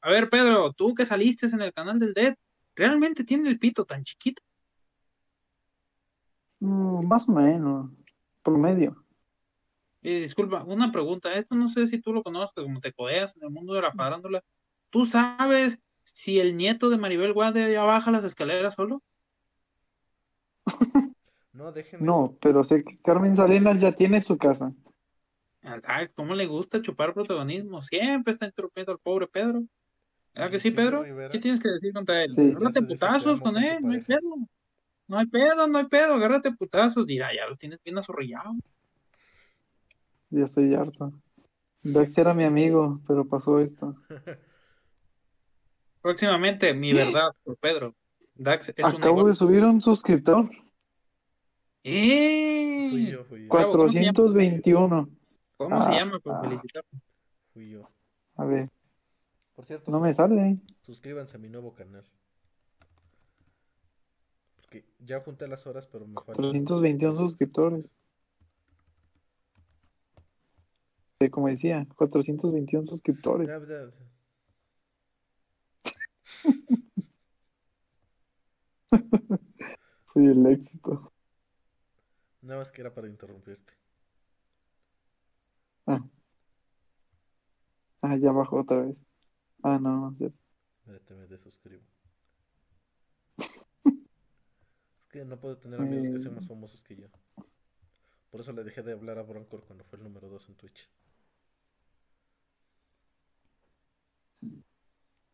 [0.00, 2.34] A ver, Pedro, tú que saliste en el canal del Dead,
[2.74, 4.42] ¿realmente tiene el pito tan chiquito?
[6.60, 7.90] Mm, más o menos.
[8.42, 9.04] Promedio.
[10.02, 13.42] Y disculpa, una pregunta, esto no sé si tú lo conozcas, como te codeas en
[13.42, 14.42] el mundo de la farándula.
[14.90, 15.78] ¿Tú sabes
[16.14, 19.02] si el nieto de Maribel Guardia ya baja las escaleras solo?
[21.52, 24.74] No, dejen No, pero sé que Carmen Salinas ya tiene su casa.
[25.62, 27.82] Ay, ¿Cómo le gusta chupar protagonismo?
[27.82, 29.64] Siempre está interrumpiendo al pobre Pedro.
[30.34, 31.02] ¿Verdad que sí, Pedro?
[31.02, 31.30] Rivera.
[31.30, 32.34] ¿Qué tienes que decir contra él?
[32.34, 32.50] Sí.
[32.50, 34.20] Agárrate putazos con él, no hay pedo.
[35.08, 37.06] No hay pedo, no hay pedo, agárrate putazos.
[37.06, 38.52] Dirá, ya lo tienes bien azorrillado.
[40.28, 41.10] Ya estoy harto.
[41.82, 43.96] Dax era mi amigo, pero pasó esto.
[46.06, 47.92] Próximamente, mi verdad por Pedro.
[48.36, 50.48] Dax es un Acabo de subir un suscriptor.
[51.82, 52.86] ¡Eh!
[52.92, 53.48] Fui yo, fui yo.
[53.48, 54.12] Bravo, ¿cómo se llama?
[54.14, 55.08] 421.
[55.56, 56.20] ¿Cómo se Ah, llama?
[56.20, 56.40] Por ah.
[56.42, 56.90] felicitarlo.
[57.52, 57.90] Fui yo.
[58.36, 58.68] A ver,
[59.56, 60.58] Por cierto, no me sale.
[60.82, 62.04] suscríbanse a mi nuevo canal.
[64.54, 66.36] Porque ya junté las horas, pero me faltan.
[66.36, 67.84] 421 suscriptores.
[71.18, 73.48] Eh, Como decía, 421 suscriptores.
[73.48, 73.90] Ya, ya,
[80.12, 81.12] Soy el éxito.
[82.42, 83.72] Nada más que era para interrumpirte.
[85.86, 86.04] Ah.
[88.02, 88.96] Ah, ya bajó otra vez.
[89.62, 90.14] Ah, no.
[90.18, 90.30] ya-
[90.80, 91.82] Espérate, me desuscribo.
[93.86, 96.48] Es que no puedo tener amigos que sean más Eh.
[96.48, 97.06] famosos que yo.
[98.30, 100.90] Por eso le dejé de hablar a Broncor cuando fue el número 2 en Twitch.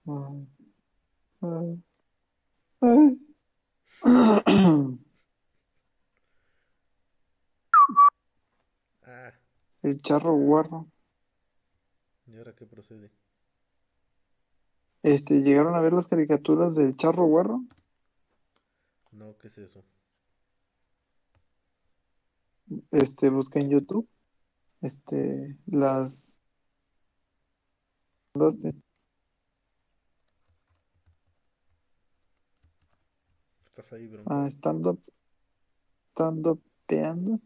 [0.07, 0.47] Ay.
[1.43, 1.75] Ah,
[9.83, 10.87] El charro guarro.
[12.27, 13.11] ¿y ahora qué procede?
[15.03, 17.65] Este, ¿llegaron a ver las caricaturas del charro guarro?
[19.11, 19.85] No, ¿qué es eso?
[22.93, 24.09] Este, busca en YouTube.
[24.81, 26.13] Este, las.
[28.35, 28.75] las de-
[33.67, 34.33] ¿Estás ahí, Broncor?
[34.33, 35.01] ah, stand-up.
[36.13, 37.41] Stand-upeando.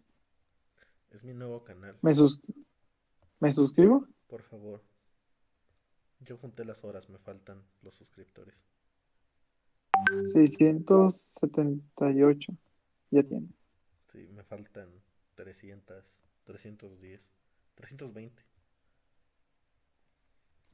[1.11, 1.97] Es mi nuevo canal.
[2.03, 2.41] ¿Me, sus-
[3.41, 4.07] ¿Me suscribo?
[4.29, 4.83] Por favor.
[6.21, 8.55] Yo junté las horas, me faltan los suscriptores.
[10.33, 12.53] 678.
[13.11, 13.49] Ya tiene.
[14.13, 14.89] Sí, me faltan
[15.37, 16.05] 300,
[16.45, 17.21] 310,
[17.75, 18.43] 320.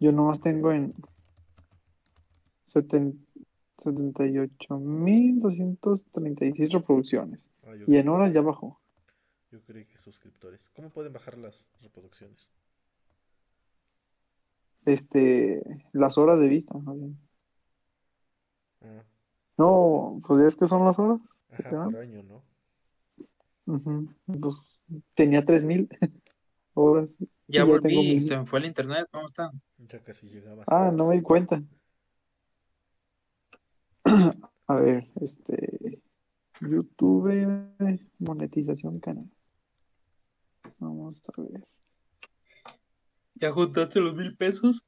[0.01, 0.95] Yo nomás tengo en
[2.69, 3.25] seten-
[3.83, 7.41] 78.236 reproducciones.
[7.65, 8.81] Ah, Y en horas ya bajó.
[9.51, 10.71] yo creí que suscriptores.
[10.75, 12.49] ¿Cómo pueden bajar las reproducciones?
[14.85, 15.63] Este,
[15.93, 17.17] las horas de vista, más bien.
[18.81, 19.05] Ah,
[19.59, 21.21] No, pues es que son las horas.
[21.51, 22.43] ajá, por año, ¿no?
[24.41, 24.57] Pues
[25.15, 25.89] tenía 3000
[26.75, 27.09] horas.
[27.47, 29.51] Ya Ya volví, se me fue el internet, ¿cómo están?
[29.79, 30.65] Ya casi llegaba.
[30.67, 31.63] Ah, no me di cuenta.
[34.67, 36.01] A ver, este,
[36.61, 39.29] YouTube, monetización canal.
[40.79, 41.67] Vamos a ver.
[43.35, 44.83] ¿Ya juntaste los mil pesos?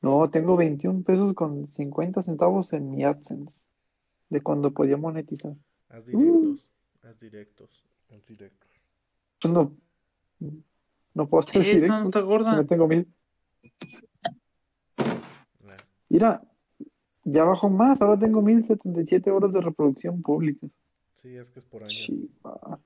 [0.00, 3.52] No, tengo 21 pesos con 50 centavos en mi AdSense
[4.28, 5.54] de cuando podía monetizar.
[5.88, 6.66] Haz directos.
[7.02, 7.84] Haz directos.
[8.10, 8.70] Haz directos.
[9.44, 9.76] No,
[11.14, 12.00] no puedo hacer directos.
[12.00, 12.56] no, está si gorda.
[12.56, 13.06] No tengo mil.
[15.62, 15.76] Nah,
[16.08, 16.42] Mira,
[17.26, 18.00] ya bajó más.
[18.00, 20.66] Ahora tengo 1077 horas de reproducción pública.
[21.16, 21.90] Sí, es que es por año.
[21.90, 22.80] Chiva.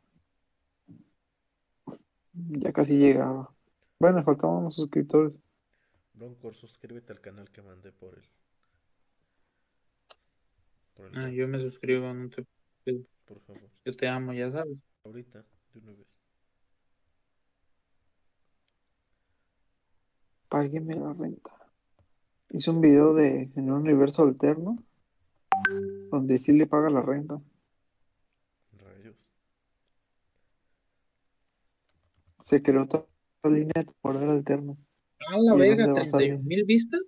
[2.32, 3.52] Ya casi llegaba.
[3.98, 5.32] Bueno, faltaban unos suscriptores.
[6.14, 8.24] Broncor, suscríbete al canal que mandé por el.
[10.94, 12.46] Por el Ah, yo me suscribo, no te-
[13.26, 13.68] por favor.
[13.84, 14.76] yo te amo, ya sabes.
[15.04, 16.06] Ahorita, de una vez.
[20.48, 21.50] Págueme la renta.
[22.52, 24.76] Hice un video de en un universo alterno
[26.10, 27.40] donde sí le paga la renta.
[28.72, 29.36] Rayos.
[32.46, 33.06] Se creó otra
[33.44, 34.74] línea temporal alterna.
[35.28, 36.28] A la ¿Y verga, dónde va a salir?
[36.30, 37.00] 31 mil vistas.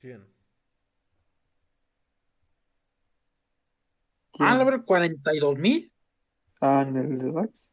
[0.00, 0.26] ¿Quién?
[4.38, 5.92] Ah, la verga, 42 mil.
[6.60, 7.68] Ah, en el de Dax.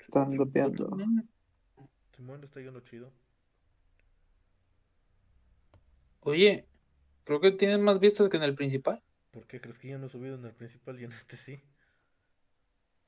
[0.00, 0.96] Están dopeando.
[2.16, 3.12] Simón está yendo chido.
[6.28, 6.66] Oye,
[7.24, 9.02] creo que tienes más vistas que en el principal.
[9.30, 11.62] ¿Por qué crees que ya no he subido en el principal y en este sí?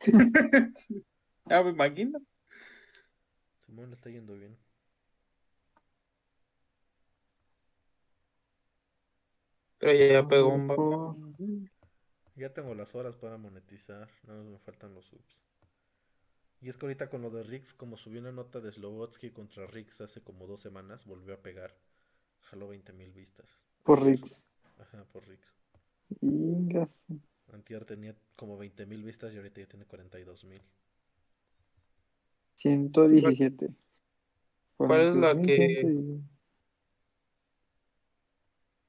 [1.51, 2.21] Ah, me imagino.
[3.67, 4.57] Simón le está yendo bien.
[9.79, 11.17] Pero ya pegó un Ojo.
[12.37, 15.37] Ya tengo las horas para monetizar, nada más me faltan los subs.
[16.63, 19.67] Y es que ahorita con lo de Rix, como subió una nota de Slobotsky contra
[19.67, 21.75] Rix hace como dos semanas, volvió a pegar.
[22.51, 23.47] Jaló 20 mil vistas.
[23.85, 24.33] Por Rix.
[24.79, 25.47] Ajá, por Rix.
[26.23, 26.89] Ingas.
[27.53, 30.63] Antier tenía como 20 mil vistas y ahorita ya tiene 42 mil.
[32.55, 33.71] 117.
[34.77, 36.21] ¿Cuál es la que- 42.117.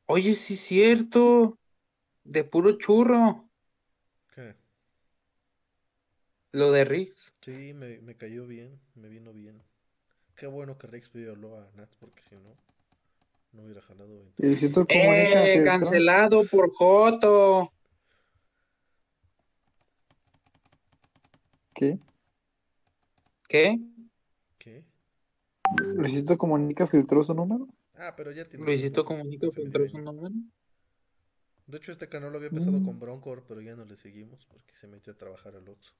[0.07, 1.57] Oye, sí es cierto.
[2.23, 3.49] De puro churro.
[4.35, 4.55] ¿Qué?
[6.53, 7.33] Lo de Riggs.
[7.41, 9.61] Sí, me, me cayó bien, me vino bien.
[10.35, 12.55] Qué bueno que Rix violó a Nat, porque si no,
[13.53, 14.47] no hubiera jalado 20.
[14.47, 15.63] Y siento como única ¡Eh!
[15.63, 17.71] Cancelado por Joto.
[21.73, 21.99] ¿Qué?
[23.47, 23.79] ¿Qué?
[24.57, 24.85] ¿Qué?
[25.95, 27.67] Luisito Comunica filtró su número.
[27.95, 30.33] Ah, pero ya tiene Luisito Comunica filtró su número.
[31.67, 32.85] De hecho, este canal lo había empezado Mm.
[32.85, 35.93] con Broncor, pero ya no le seguimos porque se metió a trabajar al Oxxo.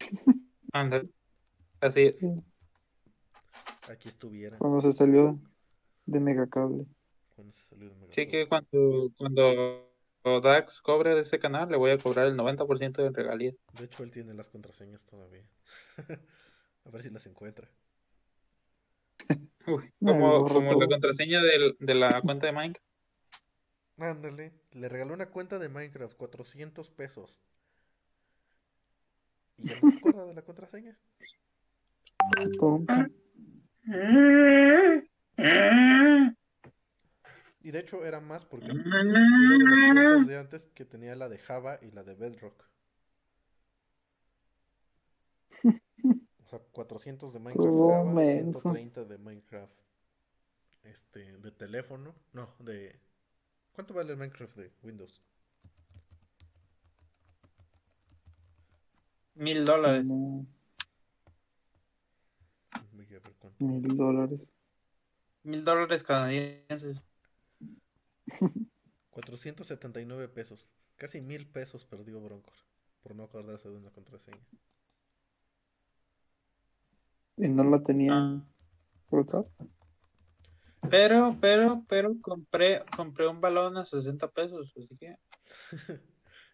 [0.72, 1.02] Anda.
[1.80, 2.22] Así es.
[3.90, 5.38] Aquí estuviera Cuando se salió
[6.06, 6.86] de Megacable.
[7.34, 8.12] cuando salió de.
[8.12, 9.92] Sí que cuando, cuando
[10.42, 13.52] Dax cobre de ese canal, le voy a cobrar el 90% de regalía.
[13.74, 15.44] De hecho, él tiene las contraseñas todavía.
[16.84, 17.68] a ver si las encuentra.
[19.66, 22.86] Uy, como, como la contraseña del- de la cuenta de Minecraft.
[23.98, 27.40] Ándale, le regaló una cuenta de Minecraft, 400 pesos.
[29.58, 30.98] ¿Y ya no se acuerda de la contraseña?
[32.58, 32.84] Tonto.
[37.60, 41.78] Y de hecho era más porque era de de antes que tenía la de Java
[41.82, 42.64] y la de Bedrock.
[45.64, 48.60] O sea, 400 de Minecraft Java, menso.
[48.60, 49.72] 130 de Minecraft
[50.84, 53.00] este de teléfono, no, de
[53.76, 55.20] ¿Cuánto vale el Minecraft de Windows?
[59.34, 60.06] Mil dólares.
[63.58, 64.40] Mil dólares.
[65.46, 67.00] Mil dólares canadienses.
[69.10, 70.66] 479 pesos.
[70.96, 72.54] Casi mil pesos perdió Broncor
[73.02, 74.44] por no acordarse de una contraseña.
[77.36, 78.42] Y no la tenía Ah.
[79.10, 79.46] WhatsApp.
[80.90, 85.16] Pero, pero, pero compré, compré un balón a 60 pesos, así que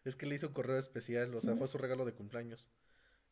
[0.05, 2.69] Es que le hizo un correo especial, o sea, fue su regalo de cumpleaños.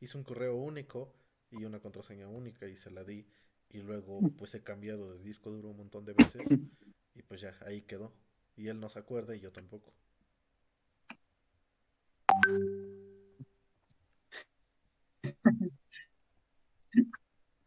[0.01, 1.13] Hizo un correo único
[1.51, 3.27] y una contraseña única y se la di.
[3.73, 6.43] Y luego pues he cambiado de disco duro un montón de veces
[7.15, 8.13] y pues ya, ahí quedó.
[8.57, 9.93] Y él no se acuerda y yo tampoco.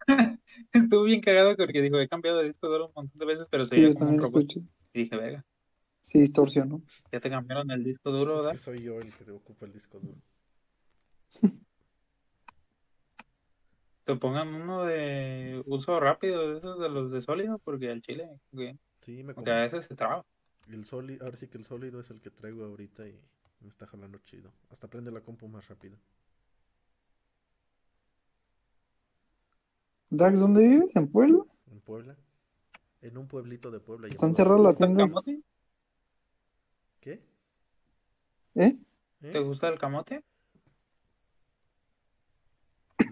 [0.73, 3.65] estuvo bien cagado porque dijo, he cambiado de disco duro un montón de veces, pero
[3.65, 4.59] se Sí, yo como también escuché.
[4.93, 5.45] Y dije, verga,
[6.03, 6.81] Sí, distorsionó.
[7.11, 8.51] ya te cambiaron el disco duro, Es ¿verdad?
[8.51, 10.17] que soy yo el que ocupa el disco duro.
[14.05, 18.27] Te pongan uno de uso rápido, de esos de los de sólido, porque al chile,
[18.51, 20.25] güey, Sí, me porque a veces se traba.
[20.69, 23.19] El sólido, ahora sí que el sólido es el que traigo ahorita y
[23.61, 24.51] me está jalando chido.
[24.69, 25.97] Hasta prende la compu más rápido.
[30.09, 30.95] Dax, ¿dónde vives?
[30.95, 31.43] ¿En Puebla?
[31.71, 32.15] En Puebla.
[33.01, 34.07] En un pueblito de Puebla.
[34.07, 35.09] ¿Están cerradas las tiendas?
[37.01, 37.21] ¿Qué?
[38.55, 38.77] ¿Eh?
[39.21, 39.41] ¿Te ¿Eh?
[39.41, 40.23] gusta el camote?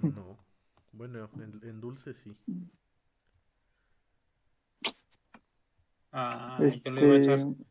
[0.02, 0.31] No.
[1.02, 2.32] Bueno, en, en dulce sí.
[6.12, 7.40] Ah, yo le iba a echar.
[7.40, 7.64] Este,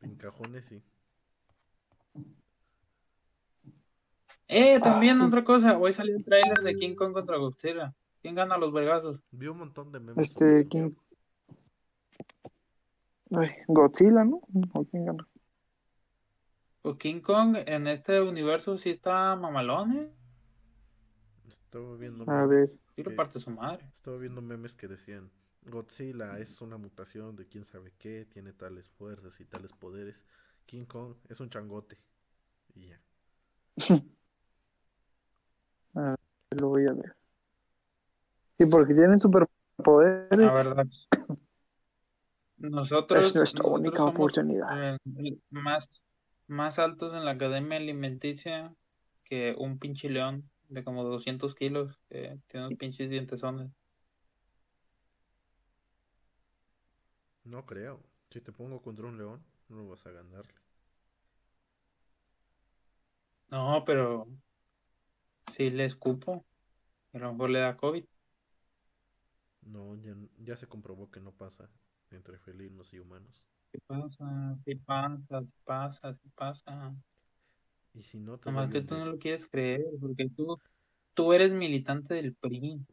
[0.00, 0.82] En cajones sí.
[4.48, 5.26] Eh, también Ah.
[5.28, 5.78] otra cosa.
[5.78, 7.94] Hoy salió el tráiler de King Kong contra Godzilla.
[8.20, 9.20] ¿Quién gana los vergazos?
[9.30, 10.30] Vi un montón de memes.
[10.30, 10.66] este.
[10.66, 10.90] King...
[13.30, 14.40] Ay, Godzilla, ¿no?
[14.72, 15.28] ¿O quién gana?
[16.82, 20.12] Pues King Kong en este universo sí está mamalón, ¿eh?
[21.72, 22.70] Estaba viendo A memes ver.
[23.02, 23.82] Que- parte su madre.
[23.94, 25.30] Estaba viendo memes que decían,
[25.64, 30.22] Godzilla es una mutación de quién sabe qué, tiene tales fuerzas y tales poderes.
[30.66, 31.96] King Kong es un changote.
[32.74, 33.00] Y ya.
[36.50, 37.16] Lo voy a ver.
[38.58, 40.38] Sí, porque tienen superpoderes.
[40.38, 40.86] La verdad.
[42.58, 44.94] Nosotros, Es nuestra nosotros única somos, oportunidad.
[44.94, 44.98] eh,
[45.48, 46.04] más,
[46.48, 48.74] más altos en la academia alimenticia
[49.24, 53.70] que un pinche león de como 200 kilos que tiene unos pinches dientesones.
[57.44, 58.00] No creo.
[58.30, 60.54] Si te pongo contra un león, no vas a ganarle.
[63.50, 64.26] No, pero
[65.52, 66.44] si le escupo,
[67.12, 68.04] a lo mejor le da COVID.
[69.62, 71.68] No, ya, ya se comprobó que no pasa
[72.10, 73.44] entre felinos y humanos.
[73.72, 74.56] ¿Qué pasa?
[74.64, 75.18] ¿Qué pasa?
[75.28, 76.18] ¿Qué pasa?
[76.22, 76.94] ¿Qué pasa?
[77.94, 80.58] Y si no, Nomás que tú no lo quieres creer, porque tú,
[81.14, 82.84] tú eres militante del PRI.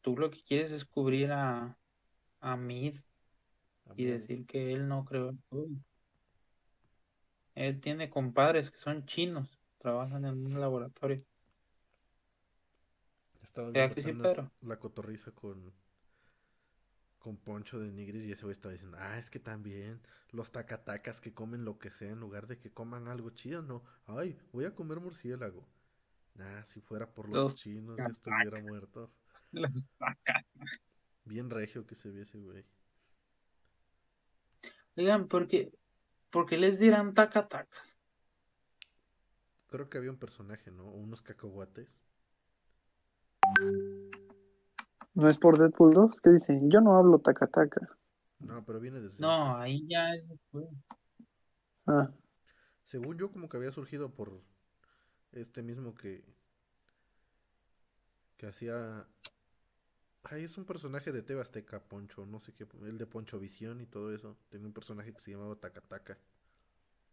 [0.00, 1.78] Tú lo que quieres es cubrir a,
[2.40, 2.96] a Mid
[3.96, 5.78] y decir que él no creó el COVID.
[7.54, 11.22] Él tiene compadres que son chinos, trabajan en un laboratorio.
[14.62, 15.72] La cotorriza con,
[17.22, 20.00] con Poncho de Nigris y ese güey estaba diciendo, ah, es que también
[20.32, 23.84] los tacatacas que comen lo que sea en lugar de que coman algo chido, no.
[24.06, 25.64] Ay, voy a comer murciélago.
[26.34, 29.10] Nah, si fuera por los, Los chinos ya estuviera muertos.
[29.52, 30.44] Los sacan.
[31.24, 32.64] Bien regio que se ve ese güey.
[34.96, 35.72] Oigan, ¿por qué,
[36.30, 37.98] por qué les dirán tacatacas?
[39.68, 40.90] Creo que había un personaje, ¿no?
[40.90, 41.88] Unos cacahuates.
[45.14, 46.20] ¿No es por Deadpool 2?
[46.22, 46.70] ¿Qué dicen?
[46.70, 47.88] Yo no hablo taca taca.
[48.40, 50.66] No, pero viene desde No, ahí ya es después.
[51.86, 52.10] Ah,
[52.84, 54.40] Según yo, como que había surgido por
[55.32, 56.24] este mismo que
[58.36, 59.06] que hacía
[60.24, 63.80] Ay, es un personaje de TV Azteca, Poncho, no sé qué, el de Poncho Visión
[63.80, 64.36] y todo eso.
[64.48, 66.18] Tenía un personaje que se llamaba Takataka,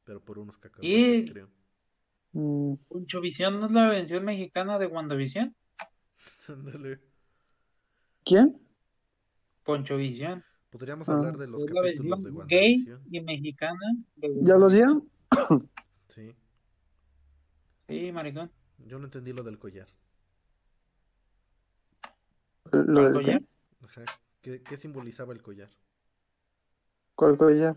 [0.05, 1.49] pero por unos cacahuates, Y- creo.
[2.33, 5.55] mm, Poncho Visión no es la versión mexicana de WandaVision.
[6.49, 6.99] Ándale.
[8.25, 8.59] ¿Quién?
[9.63, 10.43] Poncho Visión.
[10.69, 11.13] Podríamos Ah.
[11.13, 13.79] hablar de los capítulos de gay y mexicana.
[14.15, 15.09] de ¿Ya los WandaVision.
[15.39, 15.69] vieron?
[16.09, 16.35] Sí.
[17.87, 18.51] Sí, maricón.
[18.79, 19.87] Yo no entendí lo del collar.
[22.71, 23.39] ¿Lo ¿Al del collar?
[23.41, 23.85] qué?
[23.85, 24.05] Ajá.
[24.41, 25.69] ¿Qué, qué simbolizaba el collar?
[27.15, 27.75] ¿Cuál collar?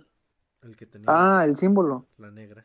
[0.62, 2.06] El que tenía Ah, el símbolo.
[2.18, 2.64] la negra.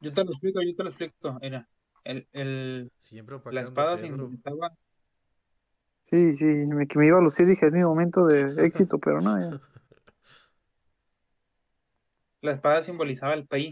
[0.00, 1.38] Yo te lo explico, yo te lo explico.
[1.42, 1.68] Mira,
[2.04, 4.08] el, el, Siempre la espada Pedro.
[4.08, 4.72] simbolizaba,
[6.10, 9.20] Sí, sí, me, que me iba a lucir, dije, es mi momento de éxito, pero
[9.20, 9.60] no, ya.
[12.40, 13.70] la espada simbolizaba el PRI.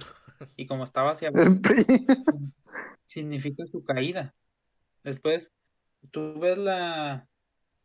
[0.57, 2.07] Y como estaba hacia abajo, El PRI.
[3.07, 4.35] significa su caída.
[5.03, 5.51] Después,
[6.11, 7.27] tú ves la,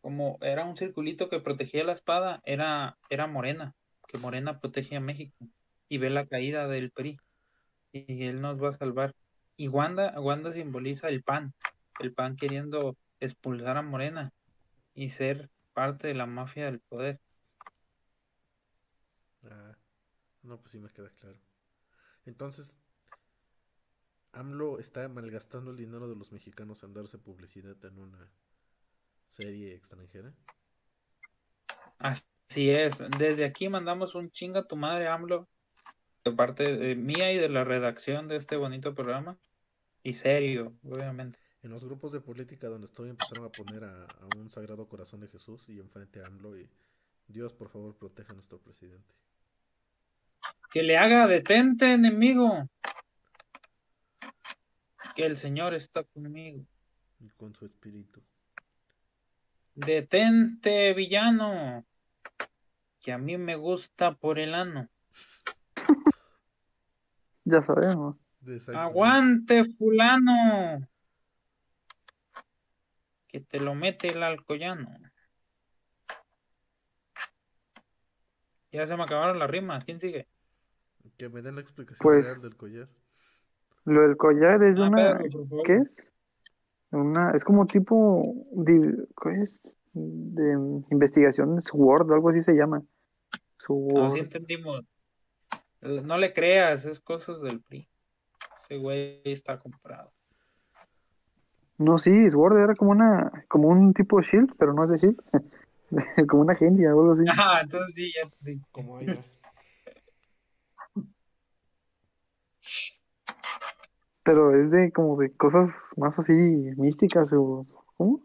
[0.02, 3.74] como era un circulito que protegía la espada, era, era Morena,
[4.08, 5.34] que Morena protege a México.
[5.88, 7.18] Y ve la caída del PRI.
[7.94, 9.14] Y él nos va a salvar.
[9.56, 11.54] Y Wanda, Wanda simboliza el PAN,
[12.00, 14.34] el PAN queriendo expulsar a Morena
[14.94, 17.20] y ser parte de la mafia del poder.
[19.44, 19.76] Ah,
[20.44, 21.38] no, pues sí me queda claro.
[22.26, 22.78] Entonces,
[24.34, 28.32] AMLO está malgastando el dinero de los mexicanos en darse publicidad en una
[29.32, 30.34] serie extranjera.
[31.98, 35.48] Así es, desde aquí mandamos un chinga a tu madre, AMLO,
[36.24, 39.38] de parte de mía y de la redacción de este bonito programa.
[40.04, 41.40] Y serio, obviamente.
[41.64, 45.20] En los grupos de política donde estoy empezaron a poner a, a un sagrado corazón
[45.20, 46.68] de Jesús y enfrente a AMLO y
[47.28, 49.14] Dios, por favor, proteja a nuestro presidente.
[50.72, 52.68] Que le haga detente, enemigo.
[55.16, 56.66] Que el Señor está conmigo.
[57.20, 58.22] Y con su espíritu.
[59.76, 61.86] Detente, villano.
[63.00, 64.90] Que a mí me gusta por el ano.
[67.44, 68.18] Ya sabemos.
[68.68, 70.88] Aguante, fulano.
[73.32, 74.90] Que te lo mete el alcoyano.
[78.72, 79.84] Ya se me acabaron las rimas.
[79.84, 80.28] ¿Quién sigue?
[81.18, 82.90] Que me den la explicación Pues- real del collar.
[83.86, 85.18] Lo del collar es Ah, una.
[85.18, 85.48] Pedro.
[85.66, 85.98] ¿Qué es?
[86.92, 88.22] Una, es como tipo.
[88.52, 89.60] de- ¿Qué es?
[89.94, 90.54] De
[90.92, 92.80] investigación SWORD, algo así se llama.
[92.80, 92.86] No,
[93.58, 94.12] SWORD.
[94.14, 94.82] sí entendimos.
[95.82, 97.88] No le creas, es cosas del PRI.
[98.64, 100.14] Ese güey está comprado.
[101.82, 105.20] No, sí, SWORD era como una, como un tipo Shield, pero no es de Shield.
[106.30, 107.24] como una agencia o algo así.
[107.28, 108.30] Ajá, entonces sí, ya.
[108.72, 109.26] Como Hydra.
[114.24, 117.66] Pero es de como de cosas más así místicas o.
[117.98, 118.22] ¿Cómo?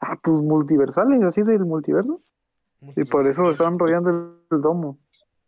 [0.00, 2.20] Ah, pues multiversales, así del multiverso.
[2.96, 4.98] Y por eso estaban rodeando el, el domo.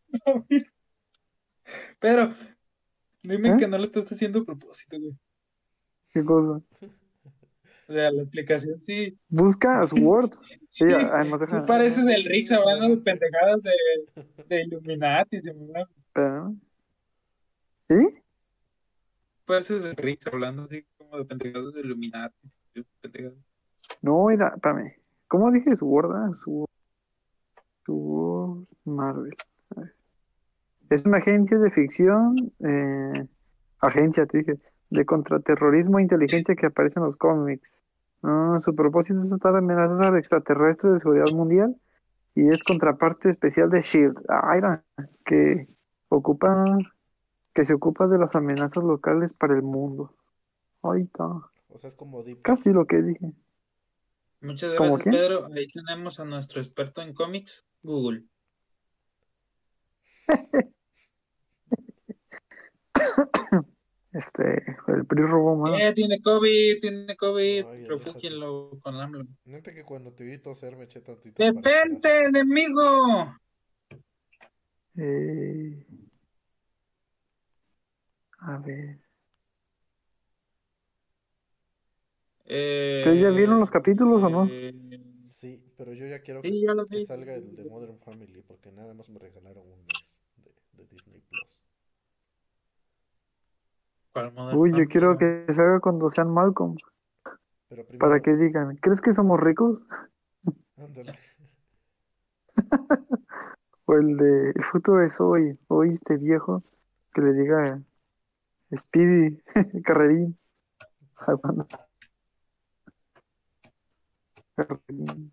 [1.98, 2.32] Pero,
[3.22, 3.56] dime ¿Eh?
[3.59, 5.18] que no lo estás haciendo a propósito, güey.
[6.12, 6.62] ¿Qué cosa?
[7.89, 9.19] O sea, la explicación sí.
[9.28, 10.31] Busca SWORD.
[10.70, 11.66] Sí, Sí, además sí deja.
[11.66, 13.73] pareces el Rix hablando de pendejadas de,
[14.47, 15.40] de Illuminati.
[15.40, 16.51] de espera.
[17.89, 17.94] ¿Sí?
[19.47, 22.36] Pareces el Rix hablando así como de pendejadas de Illuminati.
[22.74, 23.39] de pendejadas.
[24.02, 24.93] No, era, espérame.
[25.27, 26.12] ¿Cómo dije SWORD?
[26.15, 26.69] Ah, SWORD.
[27.86, 29.35] SWORD Marvel.
[29.74, 29.94] A ver.
[30.90, 33.27] Es una agencia de ficción, eh,
[33.81, 34.55] agencia, te dije,
[34.90, 37.85] de contraterrorismo e inteligencia que aparece en los cómics.
[38.23, 41.77] Ah, su propósito es tratar amenazas extraterrestres de seguridad mundial
[42.35, 44.16] y es contraparte especial de SHIELD.
[44.56, 44.85] Era,
[45.24, 45.69] que
[46.09, 46.65] ocupa,
[47.55, 50.15] que se ocupa de las amenazas locales para el mundo.
[50.82, 51.27] Ahí está.
[51.27, 52.43] O sea, es como Deep.
[52.43, 53.32] Casi lo que dije.
[54.40, 55.15] Muchas ¿Cómo gracias?
[55.15, 55.47] Pedro.
[55.55, 58.24] Ahí tenemos a nuestro experto en cómics, Google.
[64.12, 65.80] Este, el PRI robó más.
[65.80, 67.66] Eh, tiene COVID, tiene COVID.
[67.66, 69.24] Ay, Refúgienlo con AMLO.
[69.44, 73.36] Neta que cuando te vi toser me eché tantito ¡Detente, enemigo!
[74.97, 75.86] Eh,
[78.40, 78.98] a ver.
[82.47, 84.48] Eh, ¿Ustedes ya vieron los capítulos o no?
[84.51, 84.72] eh,
[85.39, 88.72] Sí, pero yo ya quiero Sí, ya lo que salga el de Modern Family porque
[88.72, 91.57] nada más me regalaron un mes de, de Disney Plus.
[94.19, 96.77] ¿Cuál Modern Uy, yo quiero que salga cuando sean Malcolm,
[97.69, 99.81] Pero primero, para que digan, ¿crees que somos ricos?
[100.77, 101.19] ándale.
[103.90, 106.62] O el de, el futuro es hoy, hoy este viejo,
[107.15, 107.81] que le diga
[108.77, 109.43] Speedy,
[109.82, 110.39] Carrerín.
[114.55, 115.32] Carrerín,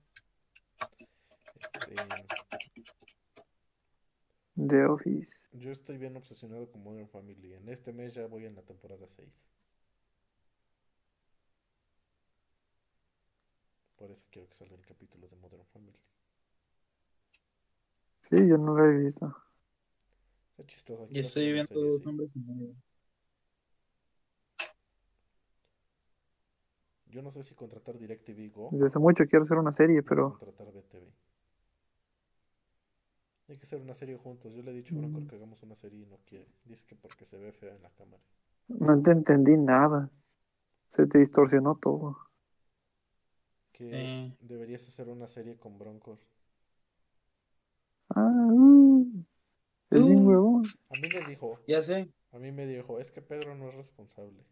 [1.86, 2.15] Este,
[4.56, 5.36] The Office.
[5.52, 7.54] yo estoy bien obsesionado con Modern Family.
[7.54, 9.30] En este mes ya voy en la temporada 6.
[13.98, 16.00] Por eso quiero que salga el capítulo de Modern Family.
[18.22, 19.36] Sí, yo no lo he visto.
[20.52, 21.04] Está chistoso.
[21.04, 22.76] Yo quiero estoy viendo serie dos hombres y medio.
[27.08, 30.38] Yo no sé si contratar DirecTV Go Desde hace mucho quiero hacer una serie, pero
[30.38, 31.25] contratar BTV.
[33.48, 34.54] Hay que hacer una serie juntos.
[34.54, 35.28] Yo le he dicho a Bronco Mm.
[35.28, 36.46] que hagamos una serie y no quiere.
[36.64, 38.22] Dice que porque se ve fea en la cámara.
[38.84, 40.12] no te entendí nada.
[40.90, 42.18] Se te distorsionó todo.
[43.74, 46.18] Que deberías hacer una serie con Bronco.
[48.16, 49.06] Ah, uh,
[49.92, 50.28] es bien Uh.
[50.28, 50.64] huevón.
[50.92, 52.08] A mí me dijo, Ya sé.
[52.34, 54.46] a mí me dijo, es que Pedro no es responsable.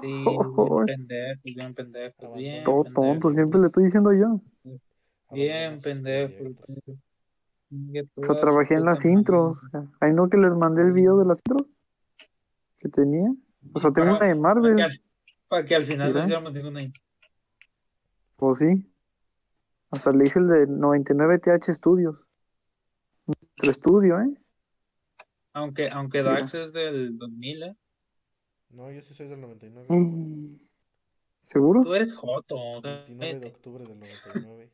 [0.00, 3.24] Sí, bien pendejo, bien pendejo, bien Todo pendejo.
[3.24, 4.40] tonto, siempre le estoy diciendo yo.
[5.30, 6.44] Bien pendejo.
[8.16, 9.64] O sea, trabajé en las intros.
[10.00, 11.68] Ahí no que les mandé el video de las intros
[12.78, 13.30] que tenía.
[13.72, 14.80] O sea, tengo una de Para que, Marvel.
[14.80, 15.02] al,
[15.48, 17.02] para que al final nos llamo ninguna intro.
[18.36, 18.90] Pues sí.
[19.90, 22.26] Hasta le hice el de 99 TH Studios.
[23.26, 24.34] Nuestro estudio, ¿eh?
[25.52, 26.34] Aunque, aunque Mira.
[26.34, 27.76] Dax es del 2000, ¿eh?
[28.70, 29.86] No, yo sí soy del 99.
[29.88, 30.56] Mm.
[31.42, 31.80] ¿Seguro?
[31.82, 32.80] Tú eres Joto.
[32.82, 34.70] 29 de octubre del 99.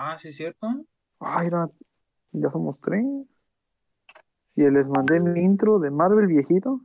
[0.00, 0.68] Ah, sí, ¿cierto?
[1.18, 1.68] Ay, era-
[2.30, 3.04] ya somos tres.
[4.54, 6.80] Y les mandé mi intro de Marvel viejito.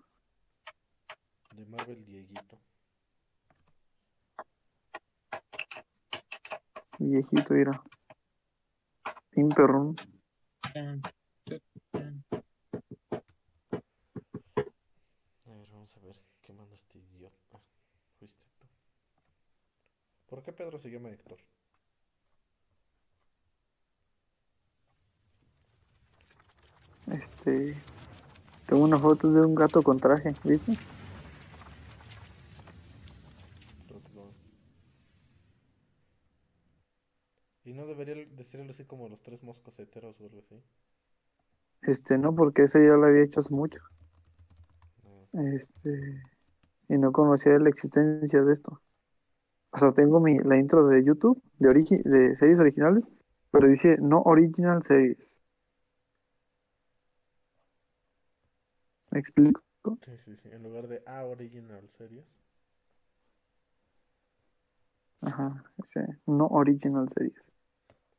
[1.56, 2.58] De Marvel Dieguito.
[6.98, 7.84] Viejito era.
[9.36, 9.96] Bien perrón.
[15.46, 17.38] A ver, vamos a ver qué manda este idiota.
[17.54, 17.60] Ah,
[18.18, 18.66] fuiste tú.
[20.26, 21.38] ¿Por qué Pedro se llama Héctor?
[27.14, 27.76] Este.
[28.68, 30.74] Tengo una foto de un gato con traje, ¿viste?
[37.66, 40.62] Y no debería decirlo así como los tres moscoseteros o algo así.
[41.84, 43.80] Este, no, porque ese ya lo había hecho hace mucho.
[45.34, 46.22] Este,
[46.90, 48.82] y no conocía la existencia de esto.
[49.72, 53.12] O sea, tengo mi, la intro de YouTube de, origi- de series originales,
[53.52, 55.33] pero dice no original series.
[59.14, 59.62] ¿Me explico?
[60.04, 60.50] Sí, sí, sí.
[60.52, 62.26] En lugar de A Original Series.
[65.22, 67.36] Ajá, dice no original series.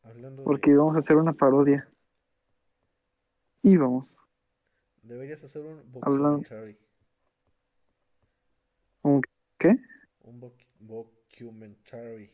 [0.05, 0.47] Hablando de.
[0.47, 1.89] Porque íbamos a hacer una parodia.
[3.63, 4.15] Íbamos.
[5.03, 6.79] Deberías hacer un documentary.
[9.03, 9.21] ¿Un
[9.59, 9.77] qué?
[10.25, 12.31] Un doc- documentary.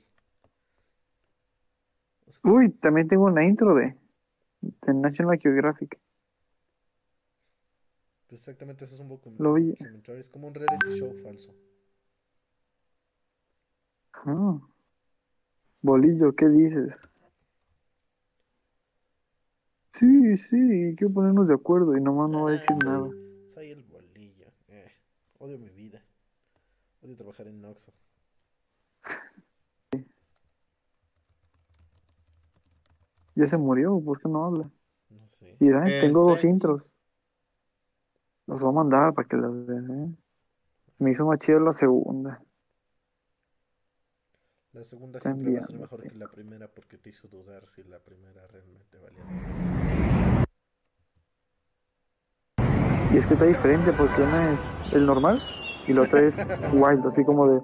[2.26, 3.96] O sea, Uy, también tengo una intro de,
[4.60, 5.98] de National Geographic.
[8.30, 9.70] Pues exactamente eso es un docu- Lo vi.
[9.70, 10.20] documentary.
[10.20, 11.52] Es como un reality show falso.
[14.12, 14.60] Ah.
[15.82, 16.94] Bolillo, ¿qué dices?
[19.94, 23.10] Sí, sí, hay que ponernos de acuerdo y nomás no va a decir nada.
[23.54, 24.46] Soy el bolillo.
[24.68, 24.92] Eh,
[25.40, 26.00] odio mi vida.
[27.02, 27.92] Odio trabajar en Noxo.
[33.34, 34.70] Ya se murió, ¿por qué no habla?
[35.08, 35.56] No sé.
[35.58, 36.46] Mira, Eh, tengo dos sí.
[36.46, 36.92] intros.
[38.50, 40.12] Los voy a mandar para que las vean, ¿eh?
[40.98, 42.42] Me hizo más chido la segunda.
[44.72, 46.08] La segunda Está siempre va a ser enviando, mejor sí.
[46.08, 49.22] que la primera porque te hizo dudar si la primera realmente valía.
[53.12, 54.60] Y es que está diferente porque una es
[54.94, 55.38] el normal
[55.86, 56.36] y la otra es
[56.72, 57.62] wild, así como de...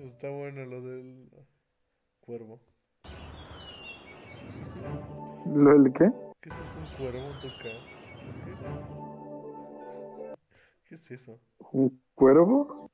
[0.00, 1.30] Está bueno lo del
[2.22, 2.58] cuervo.
[5.46, 6.10] ¿Lo del qué?
[6.44, 6.50] ¿Qué
[10.96, 11.40] es eso?
[11.72, 12.90] ¿Un cuervo.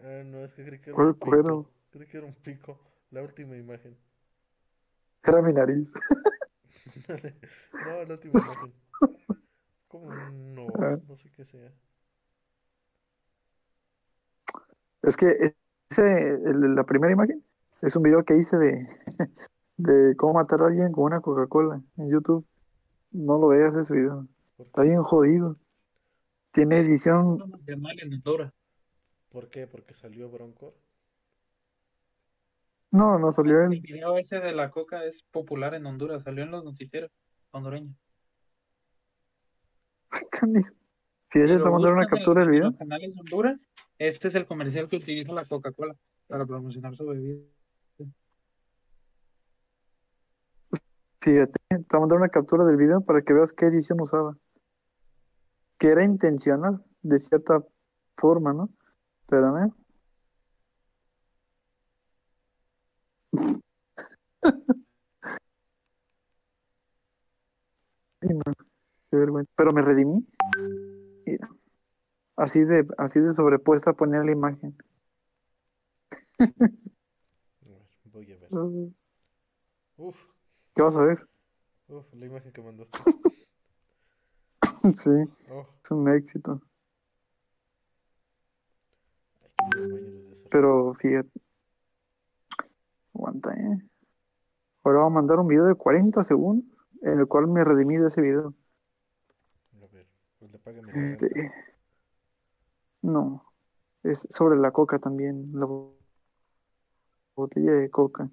[0.00, 1.28] Ah, no, es que creí que era ¿Cuál un pico.
[1.30, 1.70] cuervo?
[1.90, 2.80] Creí que era un pico.
[3.10, 3.96] La última imagen.
[5.24, 5.88] Era mi nariz.
[7.72, 8.72] no, la última imagen.
[9.88, 10.96] Como no, Ah.
[11.08, 11.72] no sé qué sea.
[15.02, 15.54] Es que
[15.90, 17.42] ese, el la primera imagen
[17.82, 18.88] es un video que hice de,
[19.76, 22.46] de cómo matar a alguien con una Coca-Cola en YouTube.
[23.10, 24.26] No lo veas ese video.
[24.56, 25.56] ¿Por Está bien jodido.
[26.52, 27.38] Tiene edición.
[27.66, 28.52] En Honduras.
[29.30, 29.66] ¿Por qué?
[29.66, 30.72] Porque salió Broncor.
[32.90, 33.80] No, no salió El él.
[33.80, 37.10] video ese de la coca es popular en Honduras, salió en los noticieros
[37.50, 37.94] hondureños.
[41.32, 42.66] Si lo te mandar una captura del en video.
[42.68, 45.94] los canales de Honduras, este es el comercial que utiliza la Coca-Cola
[46.26, 47.42] para promocionar su bebida.
[51.26, 54.36] Fíjate, te voy a mandar una captura del video para que veas qué edición usaba.
[55.76, 57.64] Que era intencional, de cierta
[58.16, 58.70] forma, ¿no?
[59.22, 59.72] Espérame.
[69.56, 70.24] Pero me redimí.
[71.26, 71.48] Mira.
[72.36, 74.76] Así de, así de sobrepuesta ponía la imagen.
[78.04, 78.48] Voy a ver.
[79.96, 80.35] Uf,
[80.76, 81.26] ¿Qué vas a ver?
[81.88, 82.98] uf, la imagen que mandaste.
[84.94, 85.10] Sí,
[85.50, 86.60] Oh, es un éxito.
[90.50, 91.30] Pero fíjate.
[93.14, 93.78] Aguanta, ¿eh?
[94.84, 96.66] Ahora voy a mandar un video de 40 segundos
[97.02, 98.54] en el cual me redimí de ese video.
[99.82, 100.06] A ver,
[100.38, 100.92] pues le págame.
[101.12, 101.52] Este,
[103.02, 103.52] no,
[104.04, 105.96] es sobre la coca también, la bo-
[107.36, 108.30] botella de coca.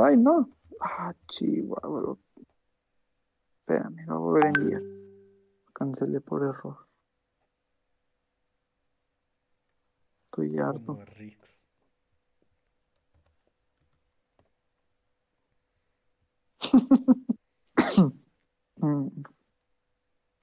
[0.00, 0.48] Ay, no.
[0.80, 2.00] Ah, chihuahua.
[2.00, 2.18] lo-
[3.60, 4.82] Espérame, lo voy a volver a enviar.
[5.74, 6.86] Cancelé por error.
[10.26, 10.80] Estoy harto.
[10.86, 11.58] Como Rix.
[18.80, 19.08] Mm.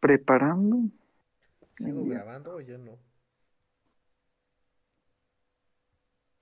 [0.01, 0.89] Preparando.
[1.77, 2.23] ¿Sigo Enviar.
[2.25, 2.99] grabando o ya no?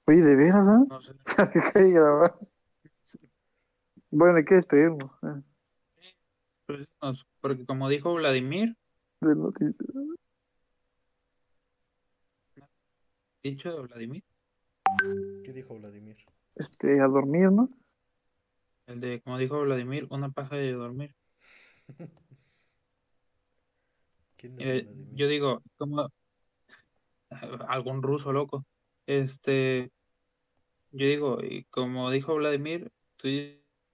[0.08, 0.84] Oye, ¿de veras, ah?
[0.90, 1.14] No sé.
[1.74, 2.36] que grabar.
[4.16, 5.10] Bueno, hay que despedirnos.
[5.24, 5.42] eh,
[6.68, 6.88] Pues,
[7.42, 8.78] Porque como dijo Vladimir,
[9.22, 9.76] de noticias.
[13.42, 14.24] dicho de Vladimir,
[15.44, 16.18] ¿Qué dijo Vladimir?
[16.56, 17.70] Este, a dormir, ¿no?
[18.86, 21.16] el de, como dijo Vladimir, una paja de dormir.
[24.38, 26.08] ¿Quién es Eh, yo digo, como
[27.68, 28.64] algún ruso loco.
[29.08, 29.92] Este,
[30.92, 33.28] yo digo, y como dijo Vladimir, tú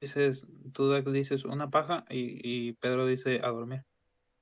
[0.02, 3.84] dices, tú dices una paja y, y Pedro dice a dormir.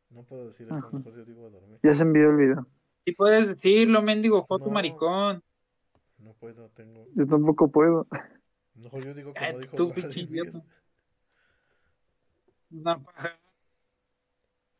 [0.09, 1.79] No puedo decir eso, mejor yo digo a dormir.
[1.83, 2.67] Ya se envió el video.
[3.05, 4.71] Y puedes decirlo, mendigo, foto No.
[4.71, 5.41] maricón.
[6.19, 7.07] No puedo, tengo.
[7.15, 8.07] Yo tampoco puedo.
[8.75, 10.63] No, yo digo Ay, como dijo tú, idiota.
[12.71, 13.39] Una paja.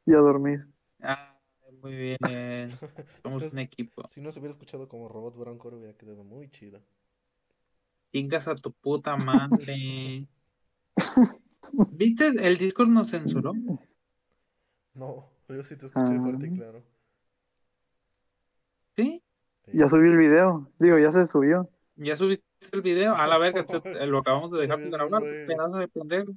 [0.05, 0.65] Y a dormir.
[1.01, 1.37] Ah,
[1.81, 2.17] muy bien.
[3.23, 4.03] Somos Entonces, un equipo.
[4.09, 6.81] Si no se hubiera escuchado como robot Bronco, hubiera quedado muy chido.
[8.11, 10.27] Chingas a tu puta madre.
[11.91, 12.27] ¿Viste?
[12.27, 13.53] El Discord nos censuró.
[14.93, 16.55] No, yo sí te escuché fuerte y Ah.
[16.55, 16.83] claro.
[18.95, 19.23] ¿Sí?
[19.65, 19.71] Sí.
[19.73, 20.71] Ya subí el video.
[20.79, 21.69] Digo, ya se subió.
[21.95, 23.15] Ya subiste el video.
[23.15, 23.63] A la verga,
[24.07, 24.79] lo acabamos de dejar
[25.19, 25.45] güey.
[25.45, 26.31] Pedazo de pendejo.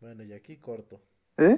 [0.00, 1.00] Bueno, y aquí corto.
[1.36, 1.56] ¿Eh?